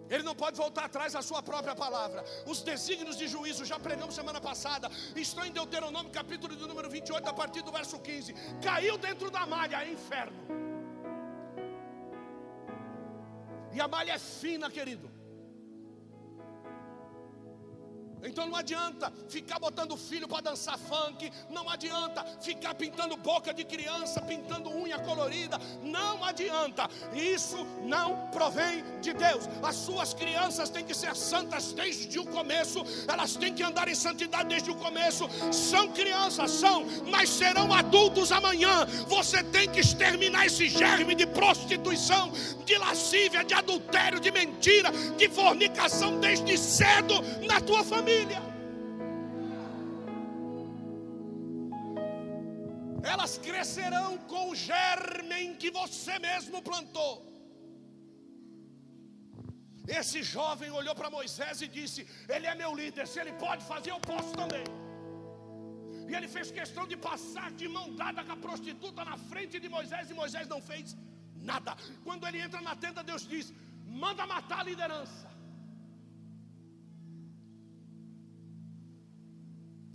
[0.09, 2.23] Ele não pode voltar atrás da sua própria palavra.
[2.47, 7.29] Os desígnios de juízo, já pregamos semana passada, estão em Deuteronômio, capítulo de número 28,
[7.29, 8.33] a partir do verso 15.
[8.63, 10.39] Caiu dentro da malha, é inferno.
[13.71, 15.18] E a malha é fina, querido.
[18.23, 23.63] Então não adianta ficar botando filho para dançar funk, não adianta ficar pintando boca de
[23.63, 26.89] criança, pintando unha colorida, não adianta.
[27.13, 29.47] Isso não provém de Deus.
[29.63, 33.95] As suas crianças têm que ser santas desde o começo, elas têm que andar em
[33.95, 35.29] santidade desde o começo.
[35.51, 38.85] São crianças, são, mas serão adultos amanhã.
[39.07, 42.31] Você tem que exterminar esse germe de prostituição,
[42.65, 47.15] de lascívia, de adultério, de mentira, de fornicação desde cedo
[47.47, 48.41] na tua família família.
[53.11, 57.13] Elas crescerão com o germen que você mesmo plantou.
[59.99, 62.01] Esse jovem olhou para Moisés e disse:
[62.33, 64.65] Ele é meu líder, se ele pode fazer, eu posso também.
[66.09, 69.69] E ele fez questão de passar de mão dada com a prostituta na frente de
[69.77, 70.95] Moisés, e Moisés não fez
[71.51, 71.73] nada.
[72.07, 73.47] Quando ele entra na tenda, Deus diz:
[74.05, 75.28] Manda matar a liderança.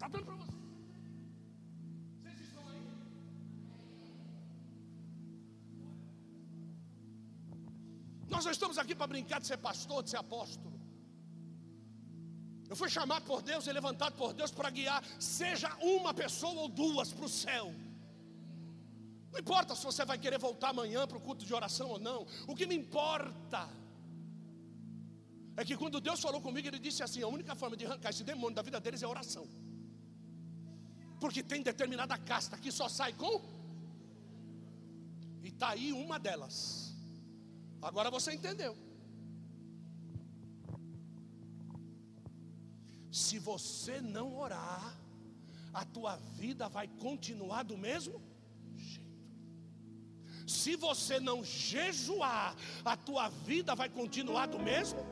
[0.04, 0.58] Está dando para vocês?
[2.22, 2.82] Vocês estão aí?
[8.28, 10.78] Nós não estamos aqui para brincar de ser pastor, de ser apóstolo.
[12.68, 16.68] Eu fui chamado por Deus e levantado por Deus para guiar, seja uma pessoa ou
[16.68, 17.74] duas para o céu.
[19.32, 22.26] Não importa se você vai querer voltar amanhã para o culto de oração ou não.
[22.46, 23.70] O que me importa
[25.56, 28.22] é que quando Deus falou comigo, Ele disse assim: a única forma de arrancar esse
[28.22, 29.63] demônio da vida deles é oração.
[31.20, 33.40] Porque tem determinada casta que só sai com.
[35.42, 36.94] E está aí uma delas.
[37.80, 38.76] Agora você entendeu.
[43.10, 44.96] Se você não orar,
[45.72, 48.20] a tua vida vai continuar do mesmo
[48.76, 49.04] jeito.
[50.46, 55.04] Se você não jejuar, a tua vida vai continuar do mesmo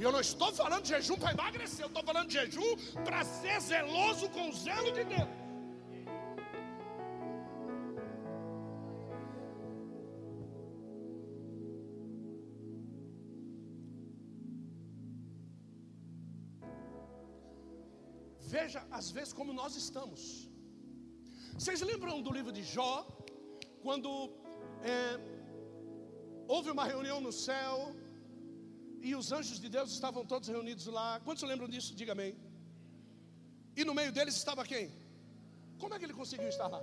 [0.00, 3.60] eu não estou falando de jejum para emagrecer, eu estou falando de jejum para ser
[3.60, 5.28] zeloso com o zelo de Deus.
[19.00, 20.20] Às vezes, como nós estamos.
[21.58, 22.92] Vocês lembram do livro de Jó?
[23.84, 24.10] Quando
[24.92, 24.94] é,
[26.54, 27.74] houve uma reunião no céu
[29.08, 31.08] e os anjos de Deus estavam todos reunidos lá.
[31.26, 31.96] Quantos lembram disso?
[32.00, 32.32] Diga amém.
[33.80, 34.86] E no meio deles estava quem?
[35.82, 36.82] Como é que ele conseguiu estar lá?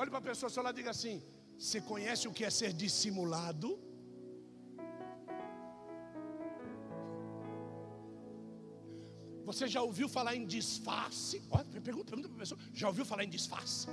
[0.00, 1.16] Olhe para a pessoa seu lado e diga assim:
[1.64, 3.70] Você conhece o que é ser dissimulado?
[9.44, 11.42] Você já ouviu falar em disfarce?
[11.50, 13.86] Olha, pergunta, pergunta para a pessoa: já ouviu falar em disfarce?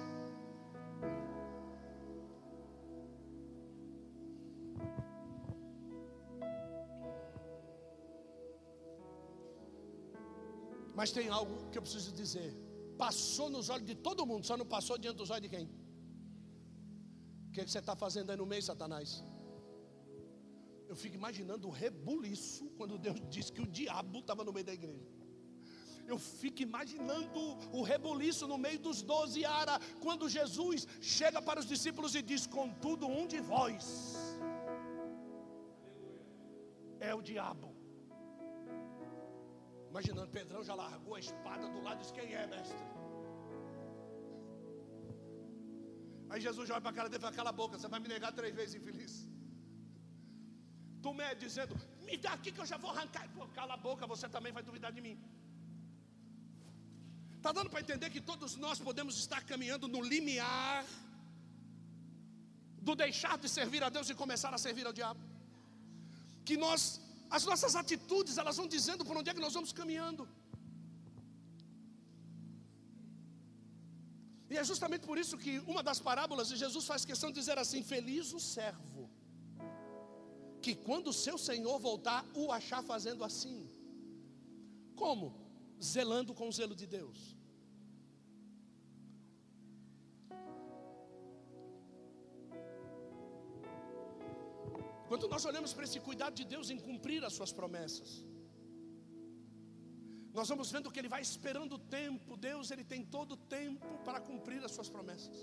[10.95, 12.49] Mas tem algo que eu preciso dizer.
[12.97, 15.65] Passou nos olhos de todo mundo, só não passou diante dos olhos de quem?
[17.47, 19.23] O que, é você está fazendo aí no meio, Satanás?
[20.87, 24.73] Eu fico imaginando o rebuliço quando Deus disse que o diabo estava no meio da
[24.73, 25.20] igreja.
[26.07, 27.39] Eu fico imaginando
[27.71, 32.45] o rebuliço no meio dos doze ara, quando Jesus chega para os discípulos e diz:
[32.45, 33.85] Contudo, um de vós
[36.99, 37.69] é o diabo.
[39.89, 42.83] Imaginando, Pedrão já largou a espada do lado e disse: Quem é, mestre?
[46.31, 48.07] Aí Jesus olha para a cara dele e fala: Cala a boca, você vai me
[48.15, 49.13] negar três vezes, infeliz.
[51.05, 51.75] Tomé dizendo:
[52.07, 53.25] Me dá aqui que eu já vou arrancar.
[53.35, 55.17] Pô, cala a boca, você também vai duvidar de mim.
[57.41, 60.85] Está dando para entender que todos nós podemos estar caminhando no limiar
[62.87, 65.19] do deixar de servir a Deus e começar a servir ao diabo?
[66.45, 66.83] Que nós
[67.37, 70.23] as nossas atitudes, elas vão dizendo por onde é que nós vamos caminhando.
[74.51, 77.57] E é justamente por isso que uma das parábolas de Jesus faz questão de dizer
[77.57, 79.09] assim: Feliz o servo,
[80.61, 83.59] que quando o seu senhor voltar, o achar fazendo assim.
[85.03, 85.40] Como?
[85.83, 87.19] Zelando com o zelo de Deus.
[95.07, 98.25] Quando nós olhamos para esse cuidado de Deus em cumprir as suas promessas,
[100.33, 103.87] nós vamos vendo que Ele vai esperando o tempo, Deus Ele tem todo o tempo
[104.05, 105.37] para cumprir as suas promessas.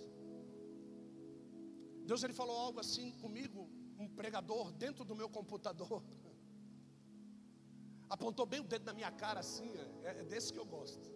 [2.07, 3.69] Deus Ele falou algo assim comigo,
[3.99, 6.03] um pregador dentro do meu computador,
[8.17, 9.71] apontou bem o dedo na minha cara assim,
[10.05, 11.07] é, é desse que eu gosto.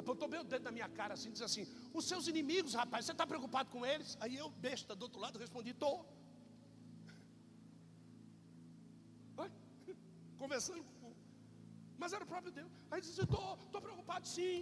[0.00, 1.64] Apontou bem o dedo na minha cara assim, diz assim:
[1.98, 4.16] Os seus inimigos, rapaz, você está preocupado com eles?
[4.20, 5.96] Aí eu, besta, do outro lado, respondi: Estou.
[10.42, 11.12] conversando com.
[11.98, 12.70] Mas era o próprio Deus.
[12.90, 14.56] Aí disse: Estou preocupado, sim.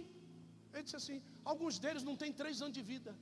[0.73, 1.17] Ele disse assim:
[1.51, 3.13] Alguns deles não têm três anos de vida.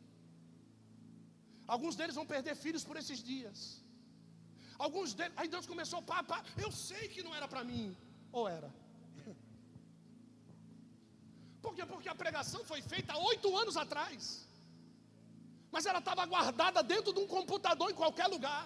[1.74, 3.60] Alguns deles vão perder filhos por esses dias.
[4.86, 5.34] Alguns deles.
[5.40, 6.40] Aí Deus começou, pá, pá.
[6.66, 7.86] Eu sei que não era para mim.
[8.40, 8.70] Ou era?
[11.64, 11.86] Por quê?
[11.92, 14.24] Porque a pregação foi feita oito anos atrás.
[15.74, 18.66] Mas ela estava guardada dentro de um computador em qualquer lugar.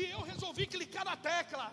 [0.00, 1.66] E eu resolvi clicar na tecla.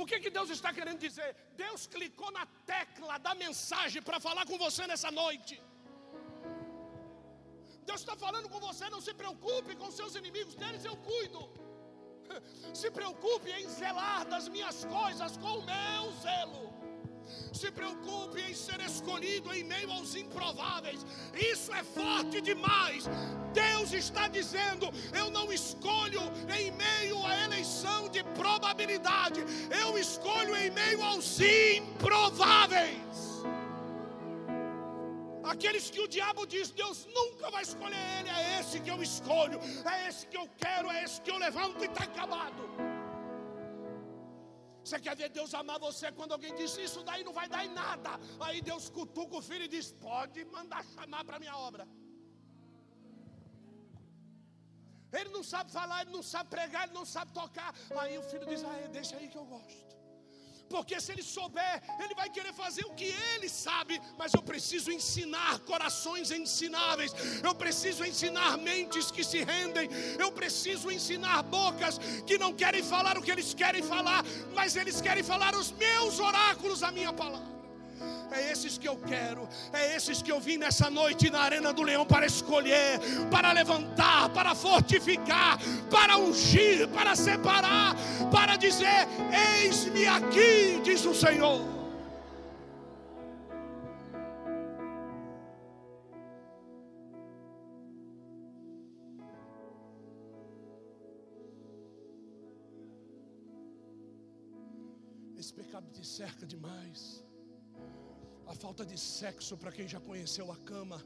[0.00, 1.30] O que, que Deus está querendo dizer?
[1.64, 5.54] Deus clicou na tecla da mensagem para falar com você nessa noite.
[7.88, 11.42] Deus está falando com você, não se preocupe com seus inimigos, deles eu cuido.
[12.72, 16.70] Se preocupe em zelar das minhas coisas com o meu zelo.
[17.52, 21.04] Se preocupe em ser escolhido em meio aos improváveis.
[21.34, 23.04] Isso é forte demais.
[23.52, 26.22] Deus está dizendo: Eu não escolho
[26.58, 29.40] em meio à eleição de probabilidade,
[29.82, 33.09] eu escolho em meio aos improváveis.
[35.52, 39.58] Aqueles que o diabo diz, Deus nunca vai escolher ele, é esse que eu escolho,
[39.92, 42.64] é esse que eu quero, é esse que eu levanto e está acabado.
[44.84, 47.72] Você quer ver Deus amar você quando alguém diz isso daí não vai dar em
[47.82, 48.12] nada.
[48.46, 51.86] Aí Deus cutuca o filho e diz: Pode mandar chamar para minha obra.
[55.18, 57.70] Ele não sabe falar, ele não sabe pregar, ele não sabe tocar.
[58.02, 59.89] Aí o filho diz: ah, Deixa aí que eu gosto.
[60.70, 64.00] Porque se ele souber, ele vai querer fazer o que ele sabe.
[64.16, 67.12] Mas eu preciso ensinar corações ensináveis.
[67.42, 69.90] Eu preciso ensinar mentes que se rendem.
[70.18, 75.00] Eu preciso ensinar bocas que não querem falar o que eles querem falar, mas eles
[75.00, 77.59] querem falar os meus oráculos, a minha palavra.
[78.32, 81.82] É esses que eu quero, é esses que eu vim nessa noite na Arena do
[81.82, 85.58] Leão para escolher, para levantar, para fortificar,
[85.90, 87.96] para ungir, para separar,
[88.30, 89.08] para dizer:
[89.62, 91.60] Eis-me aqui, diz o Senhor.
[105.36, 107.24] Esse pecado te cerca demais
[108.52, 110.98] a falta de sexo para quem já conheceu a cama.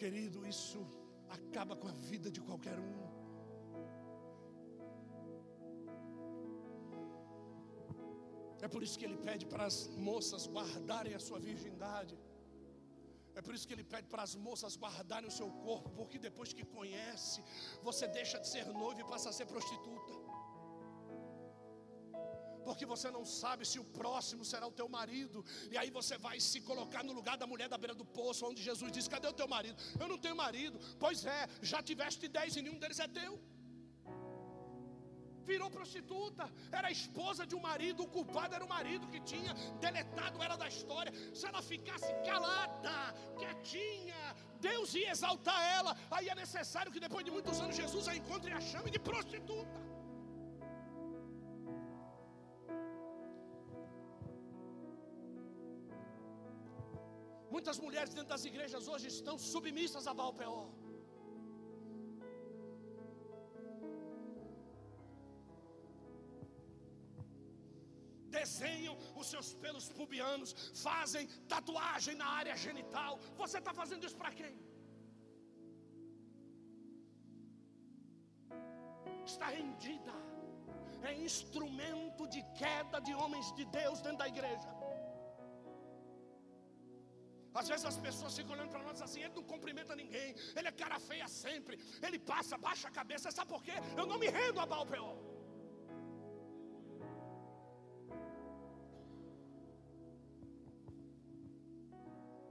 [0.00, 0.80] Querido, isso
[1.36, 3.00] acaba com a vida de qualquer um.
[8.66, 9.78] É por isso que ele pede para as
[10.08, 12.16] moças guardarem a sua virgindade.
[13.38, 16.52] É por isso que ele pede para as moças guardarem o seu corpo, porque depois
[16.56, 17.40] que conhece,
[17.88, 20.14] você deixa de ser noivo e passa a ser prostituta
[22.68, 25.38] porque você não sabe se o próximo será o teu marido,
[25.72, 28.62] e aí você vai se colocar no lugar da mulher da beira do poço, onde
[28.70, 29.78] Jesus diz: Cadê o teu marido?
[30.02, 30.78] Eu não tenho marido.
[31.04, 31.40] Pois é,
[31.72, 33.32] já tiveste dez e nenhum deles é teu.
[35.50, 36.44] virou prostituta,
[36.78, 39.52] era esposa de um marido, o culpado era o marido que tinha
[39.86, 41.12] deletado ela da história.
[41.38, 42.96] Se ela ficasse calada,
[43.38, 44.22] quietinha,
[44.68, 45.94] Deus ia exaltar ela.
[46.16, 49.00] Aí é necessário que depois de muitos anos Jesus a encontre e a chame de
[49.10, 49.78] prostituta.
[57.54, 60.68] Muitas mulheres dentro das igrejas hoje estão submissas a Baal Peor.
[68.38, 70.50] desenham os seus pelos pubianos,
[70.86, 73.12] fazem tatuagem na área genital.
[73.42, 74.54] Você está fazendo isso para quem?
[79.32, 80.14] Está rendida,
[81.02, 84.77] é instrumento de queda de homens de Deus dentro da igreja.
[87.60, 90.28] Às vezes as pessoas ficam olhando para nós assim, ele não cumprimenta ninguém,
[90.58, 91.74] ele é cara feia sempre,
[92.06, 93.76] ele passa, baixa a cabeça, sabe por quê?
[94.00, 95.16] Eu não me rendo a Baal Peor.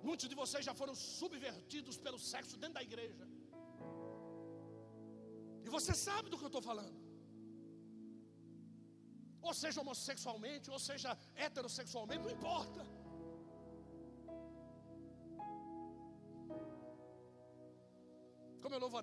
[0.07, 3.25] Muitos de vocês já foram subvertidos pelo sexo dentro da igreja.
[5.65, 6.99] E você sabe do que eu estou falando.
[9.47, 11.09] Ou seja homossexualmente, ou seja
[11.45, 12.83] heterossexualmente, não importa.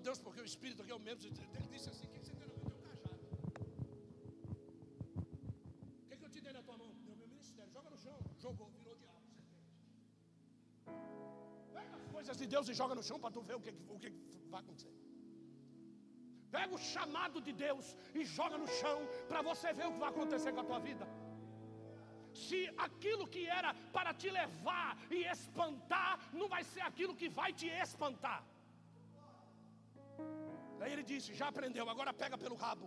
[0.06, 1.20] Deus, porque o Espírito aqui é o mesmo.
[1.58, 3.20] Ele disse assim: O que você tem no teu cajado?
[6.02, 6.90] O que, eu te dei na tua mão?
[7.06, 7.70] Deu meu ministério.
[7.76, 8.18] Joga no chão.
[8.44, 9.22] Jogou, virou diabo.
[11.76, 13.98] Pega as coisas de Deus e joga no chão para tu ver o que, o
[14.02, 14.10] que
[14.52, 14.92] vai acontecer.
[16.56, 17.86] Pega o chamado de Deus
[18.18, 18.98] e joga no chão
[19.30, 21.06] para você ver o que vai acontecer com a tua vida.
[22.46, 27.50] Se aquilo que era para te levar e espantar, não vai ser aquilo que vai
[27.60, 28.40] te espantar.
[30.84, 32.86] Aí ele disse: Já aprendeu, agora pega pelo rabo,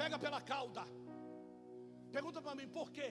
[0.00, 0.84] pega pela cauda.
[2.16, 3.08] Pergunta para mim por quê?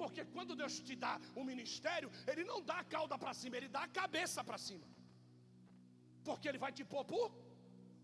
[0.00, 3.68] Porque quando Deus te dá um ministério, Ele não dá a cauda para cima, Ele
[3.76, 4.86] dá a cabeça para cima.
[6.28, 7.28] Porque Ele vai te pôr por.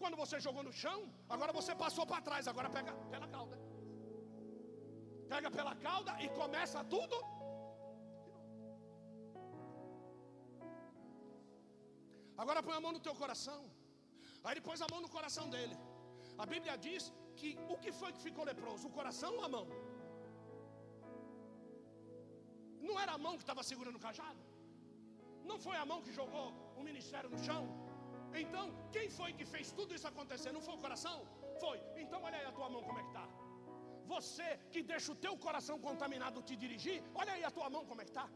[0.01, 0.99] Quando você jogou no chão,
[1.34, 3.57] agora você passou para trás, agora pega pela cauda.
[5.32, 7.16] Pega pela cauda e começa tudo.
[12.43, 13.61] Agora põe a mão no teu coração.
[14.45, 15.76] Aí ele pôs a mão no coração dele.
[16.43, 17.05] A Bíblia diz
[17.39, 18.86] que o que foi que ficou leproso?
[18.89, 19.66] O coração ou a mão?
[22.89, 24.43] Não era a mão que estava segurando o cajado?
[25.51, 26.47] Não foi a mão que jogou
[26.78, 27.62] o ministério no chão?
[28.43, 28.64] Então,
[28.95, 30.53] quem foi que fez tudo isso acontecer?
[30.57, 31.18] Não foi o coração?
[31.62, 31.78] Foi.
[32.03, 33.26] Então, olha aí a tua mão como é que está.
[34.14, 38.01] Você que deixa o teu coração contaminado te dirigir, olha aí a tua mão como
[38.03, 38.28] é que está.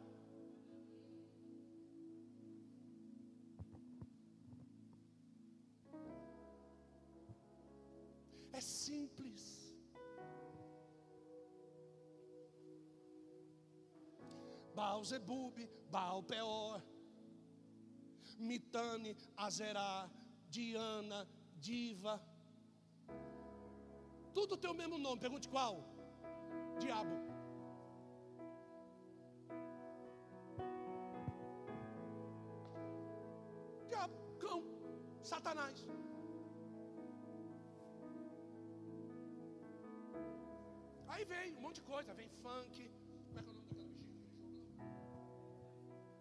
[8.92, 9.42] Simples.
[14.76, 15.56] Baal Zebub,
[15.90, 16.82] Baal Peor,
[18.38, 20.10] Mitane, Azerá,
[20.48, 21.20] Diana,
[21.66, 22.14] Diva.
[24.34, 25.20] Tudo tem o mesmo nome.
[25.20, 25.74] Pergunte qual?
[26.80, 27.16] Diabo.
[33.90, 34.62] Diabo, cão,
[35.22, 35.86] Satanás.
[41.22, 42.76] Aí vem um monte de coisa, vem funk,
[43.26, 43.90] como é que é o nome daquela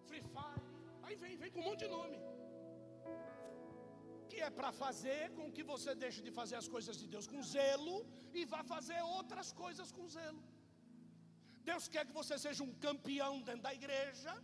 [0.08, 0.66] Free Fire,
[1.06, 2.18] aí vem, vem com um monte de nome.
[4.32, 7.42] Que é para fazer com que você deixe de fazer as coisas de Deus com
[7.56, 7.96] zelo
[8.40, 10.44] e vá fazer outras coisas com zelo.
[11.72, 14.36] Deus quer que você seja um campeão dentro da igreja,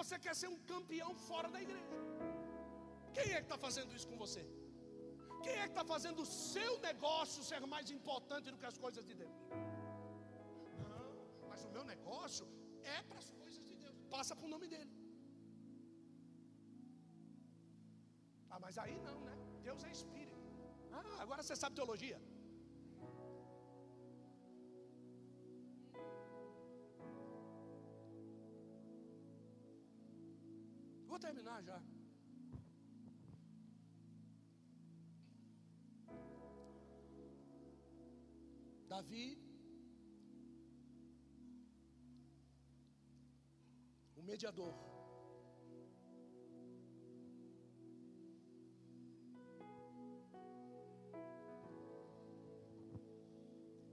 [0.00, 1.96] você quer ser um campeão fora da igreja.
[3.16, 4.44] Quem é que está fazendo isso com você?
[5.44, 9.04] Quem é que está fazendo o seu negócio ser mais importante do que as coisas
[9.10, 9.33] de Deus?
[11.92, 12.46] Negócio
[12.96, 14.92] é para as coisas de Deus, passa para o nome dele.
[18.50, 19.34] Ah, mas aí não, né?
[19.62, 20.48] Deus é espírito.
[20.92, 22.20] Ah, agora você sabe teologia.
[31.08, 31.78] Vou terminar já.
[38.92, 39.43] Davi,
[44.30, 44.74] mediador.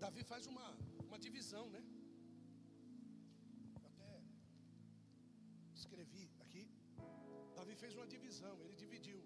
[0.04, 0.68] Davi faz uma,
[1.08, 1.82] uma divisão, né?
[3.76, 4.10] Eu até
[5.80, 6.64] escrevi aqui.
[7.60, 9.20] Davi fez uma divisão, ele dividiu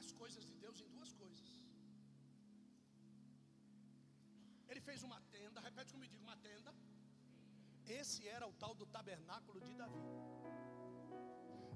[0.00, 1.50] as coisas de Deus em duas coisas.
[4.70, 6.72] Ele fez uma tenda, repete comigo, uma tenda
[7.88, 10.06] esse era o tal do tabernáculo de Davi.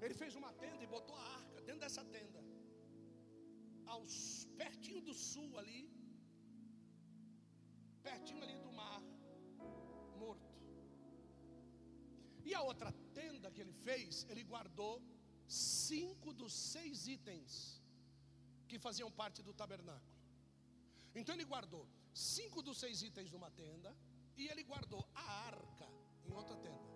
[0.04, 2.40] Ele fez uma tenda e botou a arca dentro dessa tenda.
[3.86, 5.82] Aos pertinho do sul ali,
[8.02, 9.02] pertinho ali do mar
[10.18, 10.52] morto.
[12.44, 14.94] E a outra tenda que ele fez, ele guardou
[15.48, 17.80] cinco dos seis itens
[18.68, 20.12] que faziam parte do tabernáculo.
[21.14, 23.90] Então ele guardou cinco dos seis itens numa tenda
[24.36, 25.88] e ele guardou a arca
[26.28, 26.88] em outra tenda.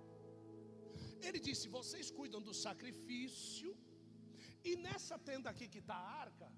[1.27, 3.71] Ele disse: Vocês cuidam do sacrifício,
[4.69, 6.49] e nessa tenda aqui que está a arca,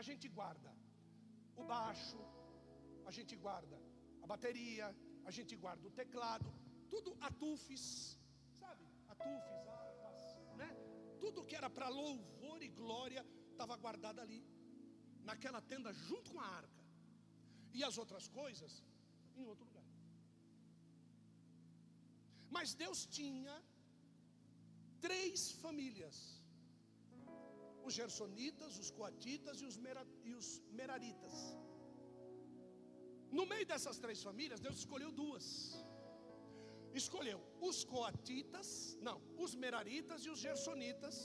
[0.00, 0.70] a gente guarda
[1.60, 2.20] o baixo,
[3.08, 3.78] a gente guarda
[4.22, 4.86] a bateria,
[5.24, 6.50] a gente guarda o teclado,
[6.92, 7.84] tudo atufes,
[8.62, 8.84] sabe?
[9.14, 10.20] Atufes, harpas,
[10.60, 10.70] né?
[11.20, 14.40] Tudo que era para louvor e glória estava guardado ali,
[15.30, 16.82] naquela tenda junto com a arca
[17.72, 18.72] e as outras coisas
[19.36, 19.71] em outro lugar.
[22.56, 23.54] Mas Deus tinha
[25.06, 26.16] três famílias:
[27.86, 30.48] os gersonitas, os coatitas e os, mera, e os
[30.80, 31.36] meraritas.
[33.38, 35.46] No meio dessas três famílias, Deus escolheu duas.
[37.00, 37.38] Escolheu
[37.68, 38.68] os coatitas,
[39.08, 41.16] não, os meraritas e os gersonitas,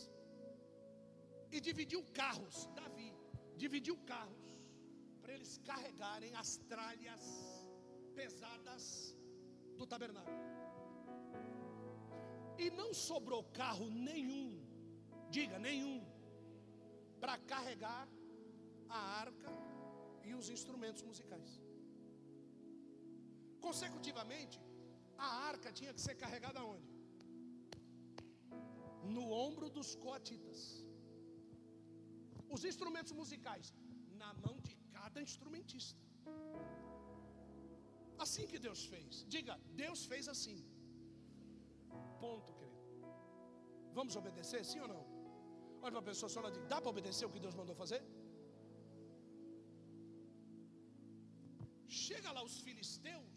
[1.55, 2.57] e dividiu carros.
[2.79, 3.09] Davi
[3.63, 4.47] dividiu carros
[5.21, 7.25] para eles carregarem as tralhas
[8.15, 8.85] pesadas
[9.79, 10.66] do tabernáculo.
[12.63, 14.47] E não sobrou carro nenhum,
[15.29, 15.97] diga nenhum,
[17.21, 18.07] para carregar
[18.89, 19.51] a arca
[20.23, 21.51] e os instrumentos musicais.
[23.65, 24.59] Consecutivamente,
[25.17, 26.89] a arca tinha que ser carregada onde?
[29.15, 30.59] No ombro dos coatitas.
[32.55, 33.73] Os instrumentos musicais
[34.21, 36.03] na mão de cada instrumentista.
[38.25, 39.25] Assim que Deus fez.
[39.35, 40.59] Diga, Deus fez assim.
[42.23, 42.77] Ponto, querido.
[43.97, 45.03] Vamos obedecer, sim ou não?
[45.81, 48.01] Olha para a pessoa só diga: dá para obedecer o que Deus mandou fazer?
[51.87, 53.35] Chega lá os filisteus,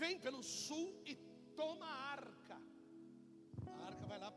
[0.00, 1.14] vem pelo sul e
[1.60, 2.58] toma a arca.
[3.74, 4.30] A arca vai lá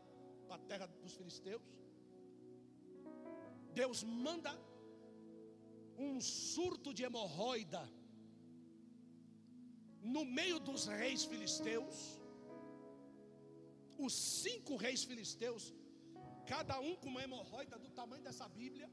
[0.46, 1.62] para a terra dos filisteus.
[3.80, 4.52] Deus manda
[5.98, 7.82] um surto de hemorroida
[10.14, 11.96] no meio dos reis filisteus.
[13.98, 15.64] Os cinco reis filisteus,
[16.46, 18.88] cada um com uma hemorroida do tamanho dessa Bíblia.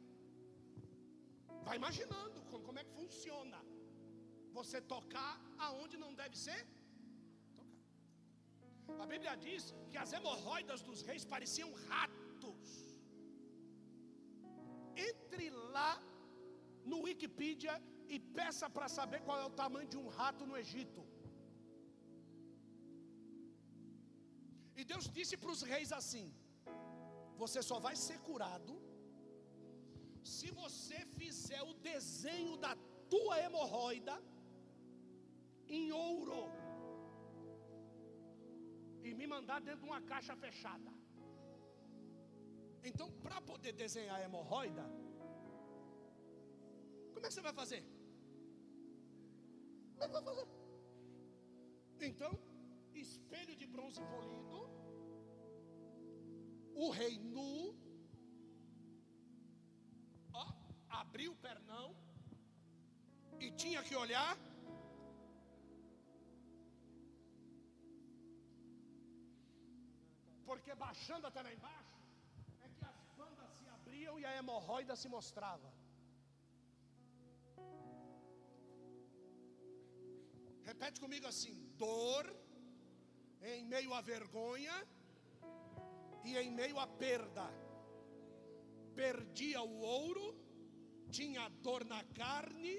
[1.66, 3.60] Vai imaginando como é que funciona.
[4.58, 5.34] Você tocar
[5.68, 6.62] aonde não deve ser.
[9.04, 12.70] A Bíblia diz que as hemorroidas dos reis pareciam ratos.
[15.10, 15.92] Entre lá
[16.92, 17.76] no Wikipedia
[18.14, 21.02] e peça para saber qual é o tamanho de um rato no Egito.
[24.80, 26.26] E Deus disse para os reis assim:
[27.42, 28.74] Você só vai ser curado
[30.36, 32.74] se você fizer o desenho da
[33.14, 34.16] tua hemorroida
[35.68, 36.44] em ouro
[39.04, 40.92] e me mandar dentro de uma caixa fechada.
[42.90, 44.86] Então, para poder desenhar a hemorroida,
[47.14, 47.82] como é que você vai fazer?
[49.94, 50.48] Como é que vai fazer?
[52.10, 52.32] Então,
[52.94, 54.53] espelho de bronze polido,
[56.86, 57.52] o rei nu,
[60.44, 60.46] ó,
[61.02, 61.88] abriu o pernão
[63.44, 64.36] e tinha que olhar.
[70.50, 72.00] Porque baixando até lá embaixo,
[72.66, 75.70] é que as bandas se abriam e a hemorroida se mostrava.
[80.70, 82.26] Repete comigo assim: dor,
[83.54, 84.76] em meio à vergonha
[86.24, 87.46] e em meio à perda.
[88.96, 90.28] Perdia o ouro,
[91.10, 92.76] tinha dor na carne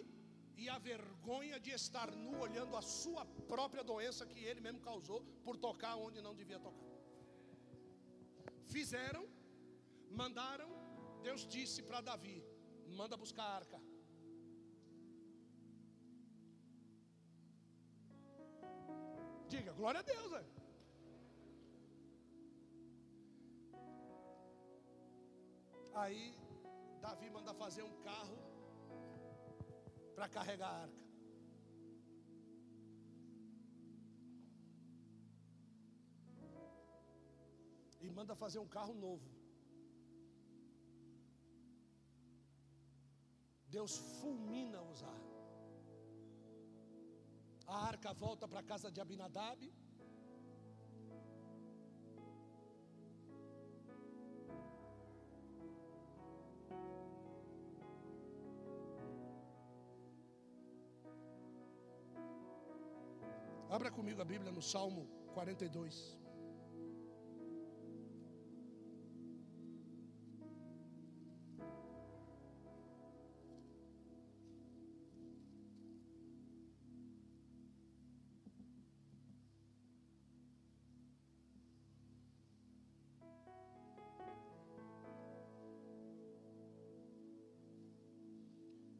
[0.56, 5.20] e a vergonha de estar nu olhando a sua própria doença que ele mesmo causou
[5.44, 6.90] por tocar onde não devia tocar.
[8.74, 9.24] Fizeram,
[10.10, 10.70] mandaram,
[11.22, 12.38] Deus disse para Davi:
[13.00, 13.80] manda buscar a arca.
[19.48, 20.30] Diga, glória a Deus.
[20.30, 20.63] Véio.
[26.02, 26.36] Aí
[27.00, 28.38] Davi manda fazer um carro
[30.14, 31.04] para carregar a arca.
[38.00, 39.28] E manda fazer um carro novo.
[43.76, 45.20] Deus fulmina usar.
[47.66, 49.72] A arca volta para a casa de Abinadab.
[63.76, 65.02] Abra comigo a Bíblia no Salmo
[65.34, 66.16] 42.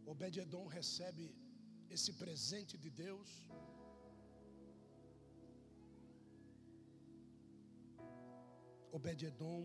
[0.05, 1.33] Obed-Edom recebe
[1.89, 3.31] esse presente de Deus.
[8.97, 9.61] Obed-Edom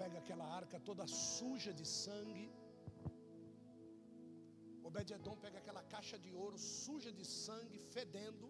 [0.00, 2.46] pega aquela arca toda suja de sangue.
[4.88, 8.48] Obed-Edom pega aquela caixa de ouro suja de sangue, fedendo.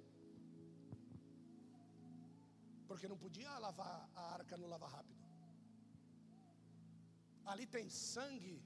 [2.89, 5.25] Porque não podia lavar a arca no lava rápido.
[7.53, 8.57] Ali tem sangue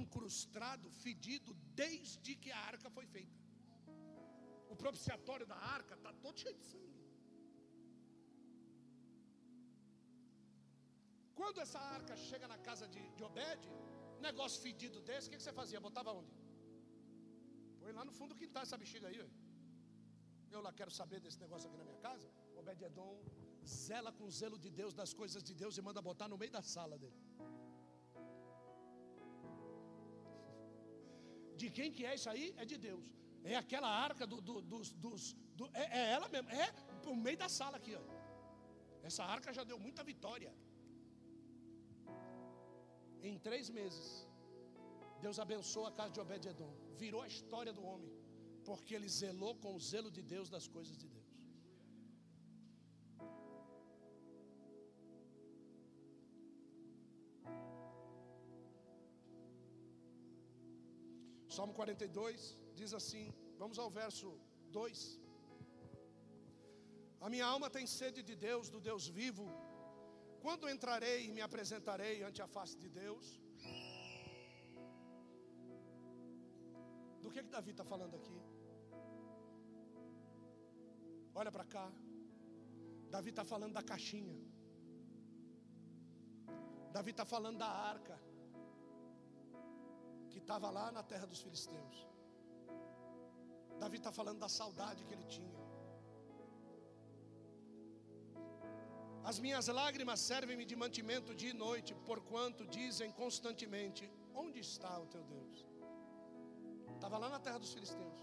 [0.00, 1.52] incrustado, fedido,
[1.82, 3.38] desde que a arca foi feita.
[4.68, 6.99] O propiciatório da arca está todo cheio de sangue.
[11.40, 13.62] Quando essa arca chega na casa de, de Obed,
[14.26, 15.84] negócio fedido desse, o que, que você fazia?
[15.88, 16.34] Botava onde?
[17.80, 19.20] Põe lá no fundo do quintal essa bexiga aí.
[20.54, 22.28] Eu lá quero saber desse negócio aqui na minha casa.
[22.60, 23.14] Obed Edom
[23.86, 26.62] zela com zelo de Deus das coisas de Deus e manda botar no meio da
[26.74, 27.20] sala dele.
[31.60, 32.46] De quem que é isso aí?
[32.62, 33.06] É de Deus.
[33.52, 34.88] É aquela arca do, do, dos.
[35.04, 35.22] dos
[35.58, 36.48] do, é, é, ela mesmo.
[36.64, 36.66] É
[37.04, 37.94] por meio da sala aqui.
[38.02, 38.04] Ó.
[39.08, 40.50] Essa arca já deu muita vitória.
[43.28, 44.06] Em três meses,
[45.24, 46.72] Deus abençoou a casa de Obed-Edom.
[47.02, 48.12] Virou a história do homem.
[48.68, 51.28] Porque ele zelou com o zelo de Deus das coisas de Deus.
[61.56, 62.42] Salmo 42
[62.80, 63.24] diz assim:
[63.62, 64.28] vamos ao verso
[64.70, 65.20] 2.
[67.26, 69.46] A minha alma tem sede de Deus, do Deus vivo.
[70.44, 73.26] Quando entrarei e me apresentarei ante a face de Deus?
[77.22, 78.38] Do que, que Davi está falando aqui?
[81.40, 81.86] Olha para cá.
[83.14, 84.38] Davi está falando da caixinha.
[86.96, 88.16] Davi está falando da arca
[90.30, 91.96] que estava lá na terra dos filisteus.
[93.78, 95.59] Davi está falando da saudade que ele tinha.
[99.22, 105.06] As minhas lágrimas servem-me de mantimento dia e noite, porquanto dizem constantemente: Onde está o
[105.06, 105.66] teu Deus?
[106.94, 108.18] Estava lá na terra dos filisteus.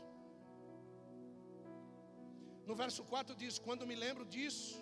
[2.66, 4.76] No verso 4 diz: Quando me lembro disso,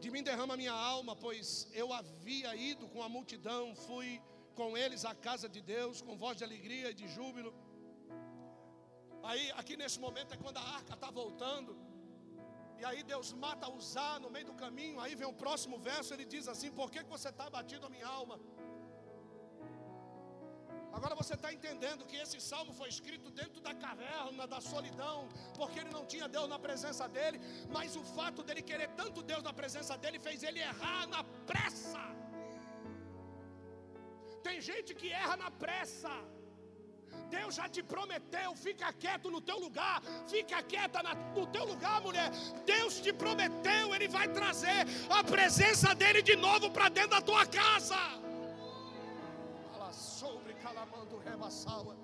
[0.00, 4.20] de mim derrama minha alma, pois eu havia ido com a multidão, fui
[4.54, 7.52] com eles à casa de Deus, com voz de alegria e de júbilo.
[9.22, 11.83] Aí, aqui nesse momento é quando a arca está voltando.
[12.80, 15.00] E aí Deus mata Uzá no meio do caminho.
[15.04, 18.06] Aí vem o próximo verso, ele diz assim: Por que você está abatido a minha
[18.06, 18.38] alma?
[20.96, 25.18] Agora você está entendendo que esse salmo foi escrito dentro da caverna, da solidão,
[25.58, 27.38] porque ele não tinha Deus na presença dele,
[27.76, 32.04] mas o fato dele querer tanto Deus na presença dele fez ele errar na pressa.
[34.46, 36.14] Tem gente que erra na pressa.
[37.30, 41.02] Deus já te prometeu, fica quieto no teu lugar, fica quieta
[41.34, 42.30] no teu lugar, mulher.
[42.64, 47.46] Deus te prometeu, Ele vai trazer a presença dEle de novo para dentro da tua
[47.46, 47.96] casa.
[49.72, 51.96] Fala sobre calamando rebaçaua.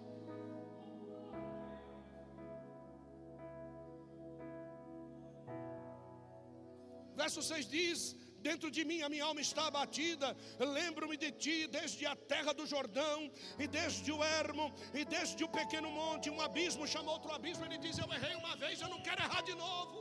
[7.17, 8.17] Verso 6 diz:
[8.49, 10.37] Dentro de mim a minha alma está abatida.
[10.59, 15.49] Lembro-me de ti desde a terra do Jordão, e desde o ermo, e desde o
[15.49, 16.31] pequeno monte.
[16.31, 17.65] Um abismo chama outro abismo.
[17.65, 19.99] Ele diz: Eu errei uma vez, eu não quero errar de novo.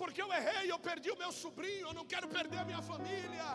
[0.00, 3.48] Porque eu errei, eu perdi o meu sobrinho, eu não quero perder a minha família.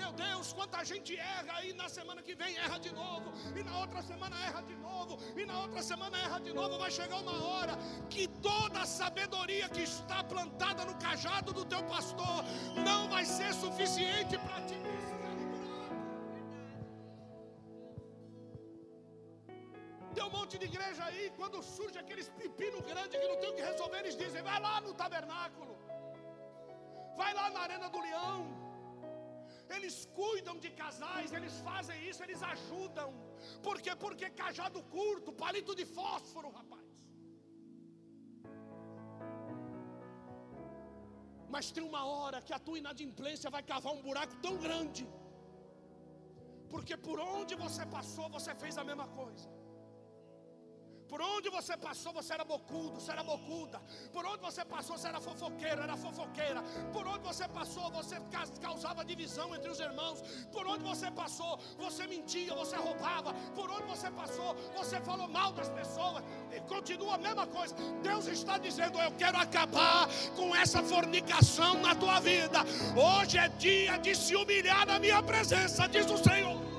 [0.00, 3.78] Meu Deus, quanta gente erra aí na semana que vem erra de novo, e na
[3.82, 6.78] outra semana erra de novo, e na outra semana erra de novo.
[6.78, 7.74] Vai chegar uma hora
[8.10, 12.38] que toda a sabedoria que está plantada no cajado do teu pastor
[12.88, 14.74] não vai ser suficiente para te
[20.14, 23.54] Tem um monte de igreja aí, quando surge aqueles pepino grande que não tem o
[23.56, 25.76] que resolver, eles dizem: vai lá no tabernáculo,
[27.16, 28.63] vai lá na arena do leão
[29.76, 33.08] Eles cuidam de casais, eles fazem isso, eles ajudam.
[33.62, 33.94] Por quê?
[33.96, 36.82] Porque cajado curto, palito de fósforo, rapaz.
[41.48, 45.04] Mas tem uma hora que a tua inadimplência vai cavar um buraco tão grande.
[46.68, 49.48] Porque por onde você passou, você fez a mesma coisa.
[51.08, 53.80] Por onde você passou, você era bocudo, você era bocuda.
[54.12, 56.62] Por onde você passou, você era fofoqueiro, era fofoqueira.
[56.92, 58.16] Por onde você passou, você
[58.60, 60.22] causava divisão entre os irmãos.
[60.52, 63.34] Por onde você passou, você mentia, você roubava.
[63.54, 66.22] Por onde você passou, você falou mal das pessoas.
[66.52, 67.74] E continua a mesma coisa.
[68.02, 72.60] Deus está dizendo: Eu quero acabar com essa fornicação na tua vida.
[72.96, 76.73] Hoje é dia de se humilhar na minha presença, diz o Senhor.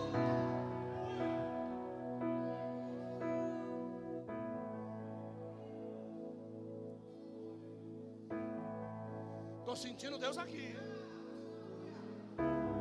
[10.16, 10.76] Sentindo Deus aqui.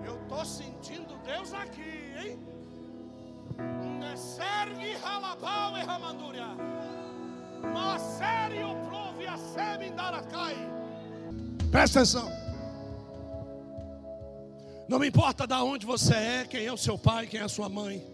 [0.07, 2.39] Eu estou sentindo Deus aqui, hein?
[3.99, 6.47] Nesergi halabau e ramandúria.
[9.27, 10.55] A semindaracai.
[11.71, 12.31] Presta atenção.
[14.87, 17.49] Não me importa de onde você é, quem é o seu pai, quem é a
[17.49, 18.07] sua mãe.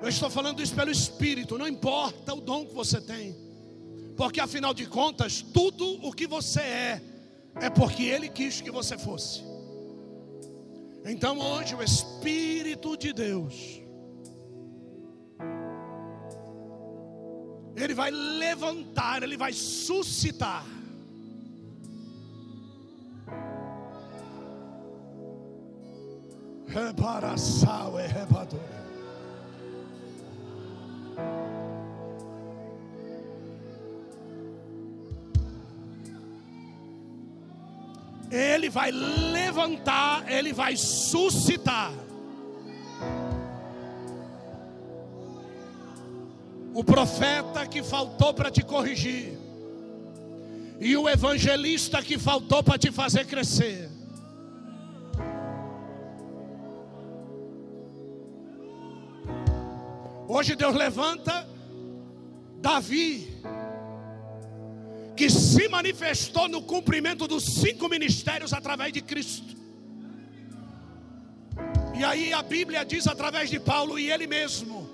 [0.00, 3.36] Eu estou falando isso pelo Espírito, não importa o dom que você tem.
[4.16, 7.02] Porque afinal de contas, tudo o que você é,
[7.60, 9.42] é porque Ele quis que você fosse.
[11.04, 13.80] Então hoje o Espírito de Deus,
[17.76, 20.64] Ele vai levantar, Ele vai suscitar.
[26.66, 28.76] Reparação e rebadura.
[38.36, 41.90] Ele vai levantar, ele vai suscitar.
[46.74, 49.38] O profeta que faltou para te corrigir,
[50.78, 53.90] e o evangelista que faltou para te fazer crescer.
[60.28, 61.48] Hoje Deus levanta
[62.58, 63.35] Davi
[65.16, 69.56] que se manifestou no cumprimento dos cinco ministérios através de Cristo.
[71.98, 74.88] E aí a Bíblia diz através de Paulo, e ele mesmo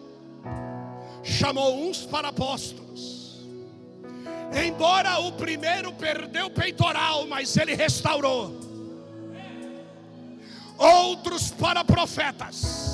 [1.24, 3.40] chamou uns para apóstolos.
[4.64, 8.60] Embora o primeiro perdeu o peitoral, mas ele restaurou.
[10.78, 12.91] Outros para profetas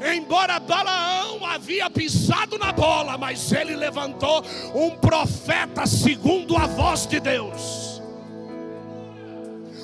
[0.00, 4.44] Embora Balaão havia pisado na bola, mas ele levantou
[4.74, 8.00] um profeta segundo a voz de Deus.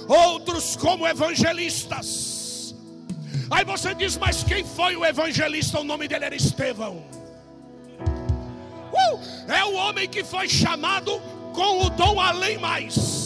[0.08, 2.74] Outros como evangelistas.
[3.50, 5.80] Aí você diz, mas quem foi o evangelista?
[5.80, 7.02] O nome dele era Estevão.
[8.92, 11.20] Uh, é o homem que foi chamado
[11.52, 13.23] com o dom além mais.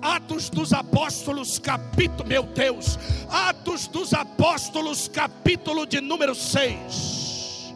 [0.00, 2.98] Atos dos Apóstolos, capítulo, meu Deus,
[3.28, 7.74] Atos dos Apóstolos, capítulo de número 6.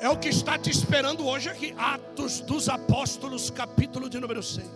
[0.00, 1.74] É o que está te esperando hoje aqui.
[1.76, 4.66] Atos dos Apóstolos, capítulo de número 6.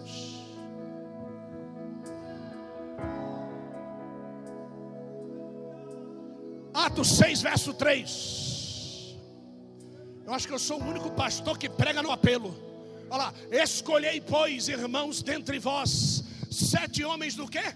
[6.74, 9.16] Atos 6, verso 3.
[10.26, 12.71] Eu acho que eu sou o único pastor que prega no apelo.
[13.12, 17.74] Olha lá, escolhei, pois, irmãos, dentre vós, sete homens do quê?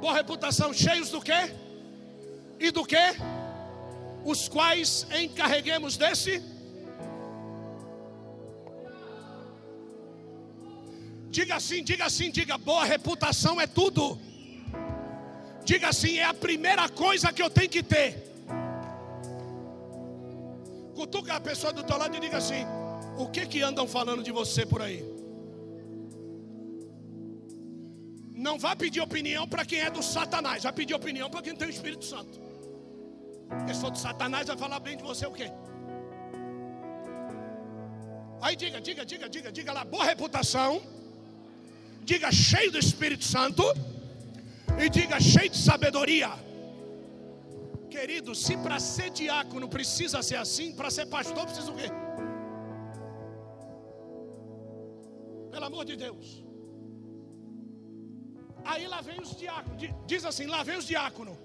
[0.00, 1.52] Boa reputação, cheios do quê?
[2.60, 3.16] E do quê?
[4.24, 6.40] Os quais encarreguemos desse?
[11.28, 14.16] Diga assim, diga assim, diga, boa reputação é tudo.
[15.64, 18.22] Diga assim, é a primeira coisa que eu tenho que ter.
[20.94, 22.64] Cutuca a pessoa do teu lado e diga assim:
[23.16, 25.04] o que que andam falando de você por aí?
[28.34, 31.68] Não vá pedir opinião para quem é do Satanás, vai pedir opinião para quem tem
[31.68, 32.40] o Espírito Santo.
[33.48, 35.50] Porque se for do Satanás, vai falar bem de você o quê?
[38.40, 40.82] Aí diga, diga, diga, diga, diga lá, boa reputação.
[42.02, 43.62] Diga cheio do Espírito Santo.
[44.82, 46.30] E diga cheio de sabedoria.
[47.88, 51.88] Querido, se para ser diácono precisa ser assim, para ser pastor precisa o quê?
[55.52, 56.26] Pelo amor de Deus.
[58.64, 59.80] Aí lá vem os diáconos.
[60.12, 61.36] Diz assim: lá vem os diáconos.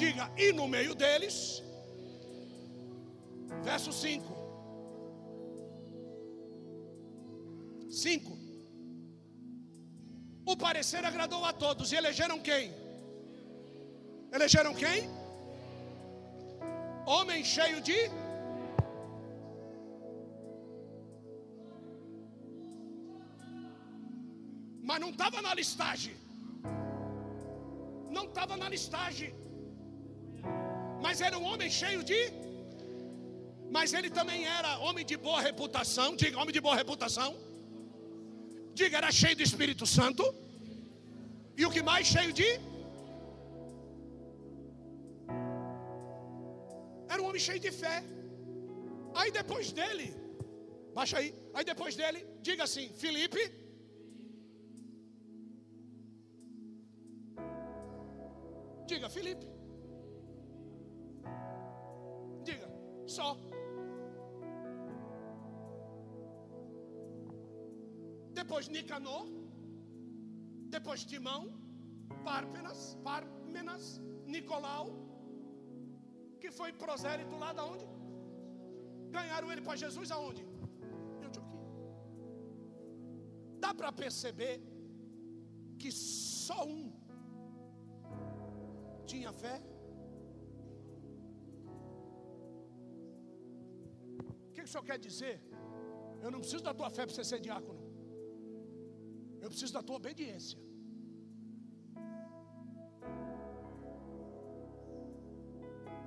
[0.00, 1.36] Diga, e no meio deles,
[3.62, 4.36] verso 5.
[7.90, 8.32] Cinco.
[10.52, 11.92] O parecer agradou a todos.
[11.92, 12.72] E elegeram quem?
[14.32, 15.08] Elegeram quem?
[17.06, 17.98] Homem cheio de.
[24.88, 26.14] Mas não estava na listagem.
[28.16, 29.30] Não estava na listagem.
[31.04, 32.20] Mas era um homem cheio de.
[33.76, 36.08] Mas ele também era homem de boa reputação.
[36.22, 37.30] Diga, homem de boa reputação.
[38.80, 40.24] Diga, era cheio do Espírito Santo.
[41.60, 42.06] E o que mais?
[42.14, 42.48] Cheio de.
[47.12, 47.96] Era um homem cheio de fé.
[49.20, 50.08] Aí depois dele,
[50.98, 51.30] baixa aí.
[51.56, 52.20] Aí depois dele,
[52.50, 53.57] diga assim: Felipe.
[59.08, 59.46] Diga, Felipe.
[62.44, 62.68] Diga,
[63.06, 63.36] só.
[68.32, 69.26] Depois Nicanor.
[70.76, 71.42] Depois Timão.
[72.24, 72.96] Párpenas.
[73.02, 74.00] Pármenas.
[74.26, 74.86] Nicolau.
[76.40, 77.86] Que foi prosélito lá da onde?
[79.10, 80.44] Ganharam ele para Jesus aonde?
[83.64, 84.62] Dá para perceber
[85.80, 86.97] que só um
[89.12, 89.56] tinha fé?
[94.48, 95.36] O que, que o senhor quer dizer?
[96.24, 97.82] Eu não preciso da tua fé para você ser diácono.
[99.44, 100.58] Eu preciso da tua obediência.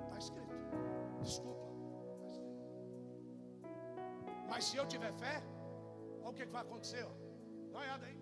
[0.03, 0.55] Está escrito.
[1.23, 1.67] Desculpa.
[2.23, 2.59] Tá escrito.
[4.49, 5.35] Mas se eu tiver fé,
[6.21, 7.03] olha o que, que vai acontecer.
[7.11, 7.13] Ó.
[7.71, 8.19] Dá uma olhada aí.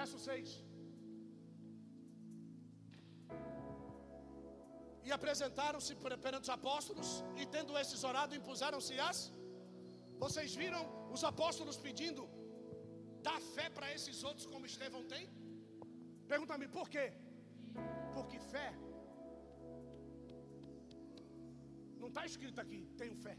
[0.00, 0.69] Verso 6.
[5.10, 7.08] E apresentaram-se perante os apóstolos,
[7.40, 9.18] e tendo esses orado, impuseram-se as.
[10.24, 10.82] Vocês viram
[11.14, 12.24] os apóstolos pedindo
[13.26, 15.24] Dá fé para esses outros como Estevão tem?
[16.32, 17.06] Pergunta-me por quê?
[18.14, 18.68] Porque fé
[22.02, 23.36] não está escrito aqui, tenho fé.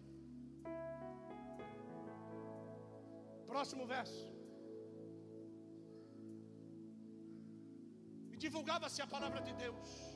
[3.51, 4.21] Próximo verso.
[8.31, 10.10] E divulgava-se a palavra de Deus.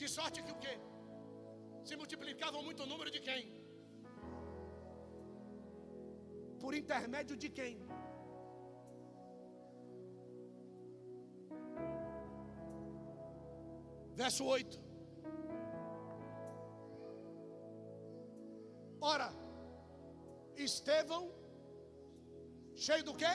[0.00, 0.74] De sorte que o quê?
[1.88, 3.42] Se multiplicavam muito o número de quem?
[6.62, 7.74] Por intermédio de quem?
[14.22, 14.80] Verso 8.
[19.12, 19.28] Ora,
[20.68, 21.24] Estevão,
[22.86, 23.34] cheio do quê?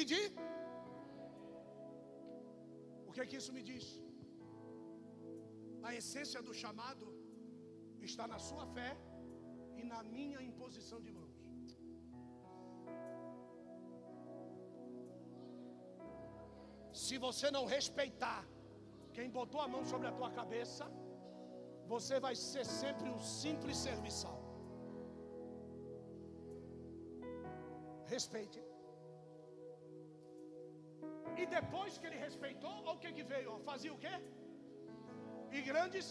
[0.00, 0.22] E de?
[3.16, 3.84] Que é que isso me diz?
[5.88, 7.06] A essência do chamado
[8.08, 8.90] está na sua fé
[9.80, 11.36] e na minha imposição de mãos.
[17.04, 18.42] Se você não respeitar
[19.16, 20.86] quem botou a mão sobre a tua cabeça,
[21.94, 24.38] você vai ser sempre um simples serviçal.
[28.14, 28.65] Respeite.
[31.42, 33.58] E depois que ele respeitou, olha o que, que veio?
[33.70, 34.14] Fazia o quê?
[35.56, 36.06] E grandes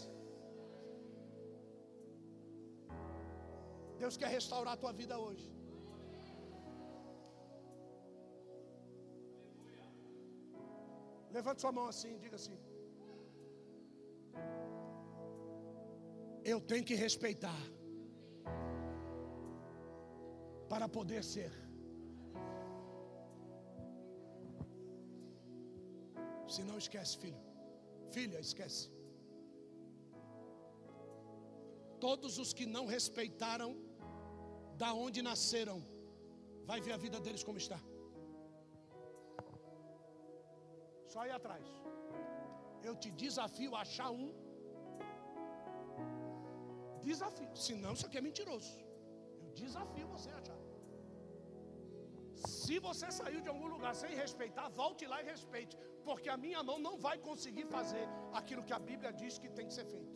[4.01, 5.47] Deus quer restaurar a tua vida hoje.
[11.37, 12.57] Levante sua mão assim, diga assim.
[16.43, 17.61] Eu tenho que respeitar
[20.69, 21.64] para poder ser.
[26.55, 27.41] Se não esquece, filho.
[28.15, 28.83] Filha, esquece.
[32.05, 33.71] Todos os que não respeitaram
[34.81, 35.77] da onde nasceram,
[36.69, 37.79] vai ver a vida deles como está.
[41.11, 41.65] Só aí atrás.
[42.87, 44.29] Eu te desafio a achar um.
[47.09, 47.51] Desafio.
[47.67, 48.73] Senão isso aqui é mentiroso.
[49.41, 50.61] Eu desafio você a achar.
[52.53, 55.77] Se você saiu de algum lugar sem respeitar, volte lá e respeite.
[56.07, 58.05] Porque a minha mão não vai conseguir fazer
[58.39, 60.13] aquilo que a Bíblia diz que tem que ser feito.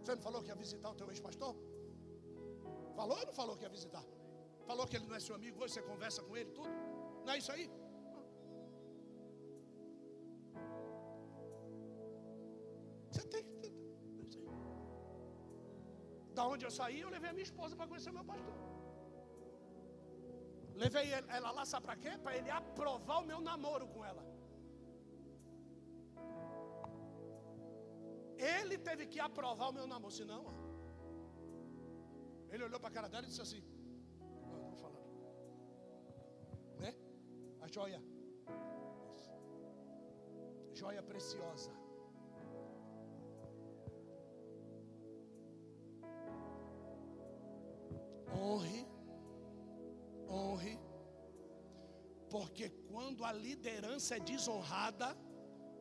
[0.00, 1.52] Você não falou que ia visitar o teu ex-pastor?
[3.00, 4.04] Falou ou não falou que ia visitar?
[4.70, 6.72] Falou que ele não é seu amigo hoje, você conversa com ele, tudo?
[7.24, 7.66] Não é isso aí?
[13.10, 13.70] Você tem que.
[16.38, 18.69] Da onde eu saí, eu levei a minha esposa para conhecer meu pastor.
[20.82, 22.12] Levei ela lá, sabe para quê?
[22.24, 24.22] Para ele aprovar o meu namoro com ela.
[28.54, 30.14] Ele teve que aprovar o meu namoro.
[30.18, 30.54] Se não, ó.
[32.52, 33.62] ele olhou para a cara dela e disse assim:
[34.48, 35.02] Não, não vou falar.
[36.84, 36.92] Né?
[37.60, 38.00] A joia.
[40.80, 41.72] Joia preciosa.
[52.34, 55.08] Porque quando a liderança é desonrada,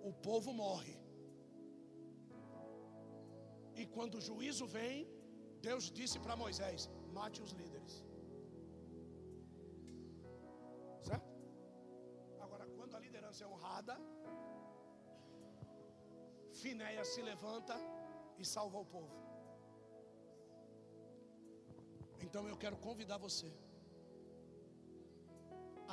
[0.10, 0.96] o povo morre.
[3.82, 4.96] E quando o juízo vem,
[5.68, 7.94] Deus disse para Moisés: mate os líderes.
[11.10, 11.30] Certo?
[12.46, 13.96] Agora, quando a liderança é honrada,
[16.62, 17.76] Finéia se levanta
[18.38, 19.16] e salva o povo.
[22.26, 23.50] Então eu quero convidar você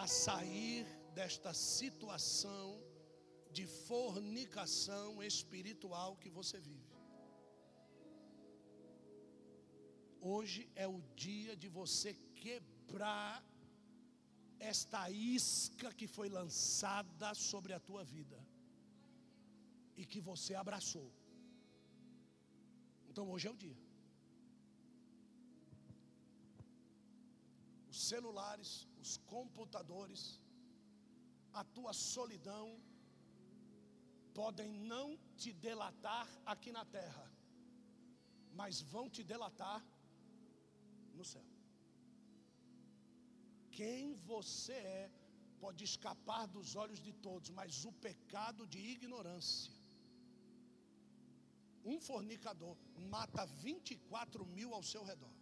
[0.03, 2.67] a sair desta situação
[3.57, 6.95] de fornicação espiritual que você vive.
[10.21, 12.13] Hoje é o dia de você
[12.43, 13.35] quebrar
[14.59, 18.39] esta isca que foi lançada sobre a tua vida
[19.97, 21.11] e que você abraçou.
[23.09, 23.86] Então hoje é o dia.
[28.11, 28.71] Celulares,
[29.03, 30.23] os computadores,
[31.61, 32.67] a tua solidão
[34.39, 35.07] podem não
[35.41, 37.27] te delatar aqui na terra,
[38.61, 39.81] mas vão te delatar
[41.19, 41.47] no céu.
[43.79, 45.11] Quem você é
[45.63, 49.73] pode escapar dos olhos de todos, mas o pecado de ignorância.
[51.93, 52.77] Um fornicador
[53.15, 55.36] mata 24 mil ao seu redor.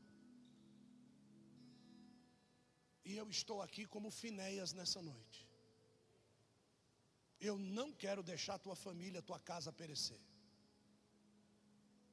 [3.04, 5.46] E eu estou aqui como Finéias nessa noite.
[7.40, 10.20] Eu não quero deixar tua família, tua casa perecer.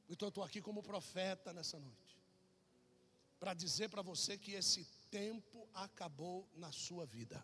[0.09, 2.11] Então eu estou aqui como profeta nessa noite
[3.39, 7.43] para dizer para você que esse tempo acabou na sua vida.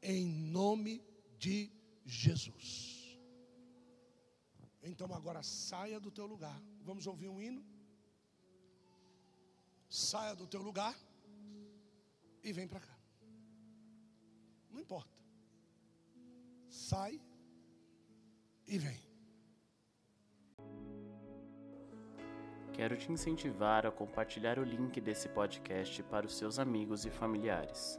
[0.00, 1.04] Em nome
[1.38, 1.70] de
[2.06, 3.18] Jesus.
[4.82, 6.58] Então agora saia do teu lugar.
[6.82, 7.62] Vamos ouvir um hino?
[9.90, 10.96] Saia do teu lugar
[12.42, 12.98] e vem para cá.
[14.70, 15.18] Não importa.
[16.68, 17.20] Sai
[18.66, 19.08] e vem.
[22.72, 27.98] Quero te incentivar a compartilhar o link desse podcast para os seus amigos e familiares.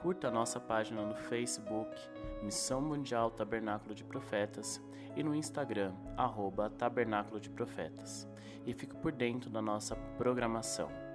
[0.00, 1.94] Curta a nossa página no Facebook,
[2.42, 4.80] Missão Mundial Tabernáculo de Profetas,
[5.14, 8.26] e no Instagram, arroba Tabernáculo de Profetas.
[8.64, 11.07] E fique por dentro da nossa programação.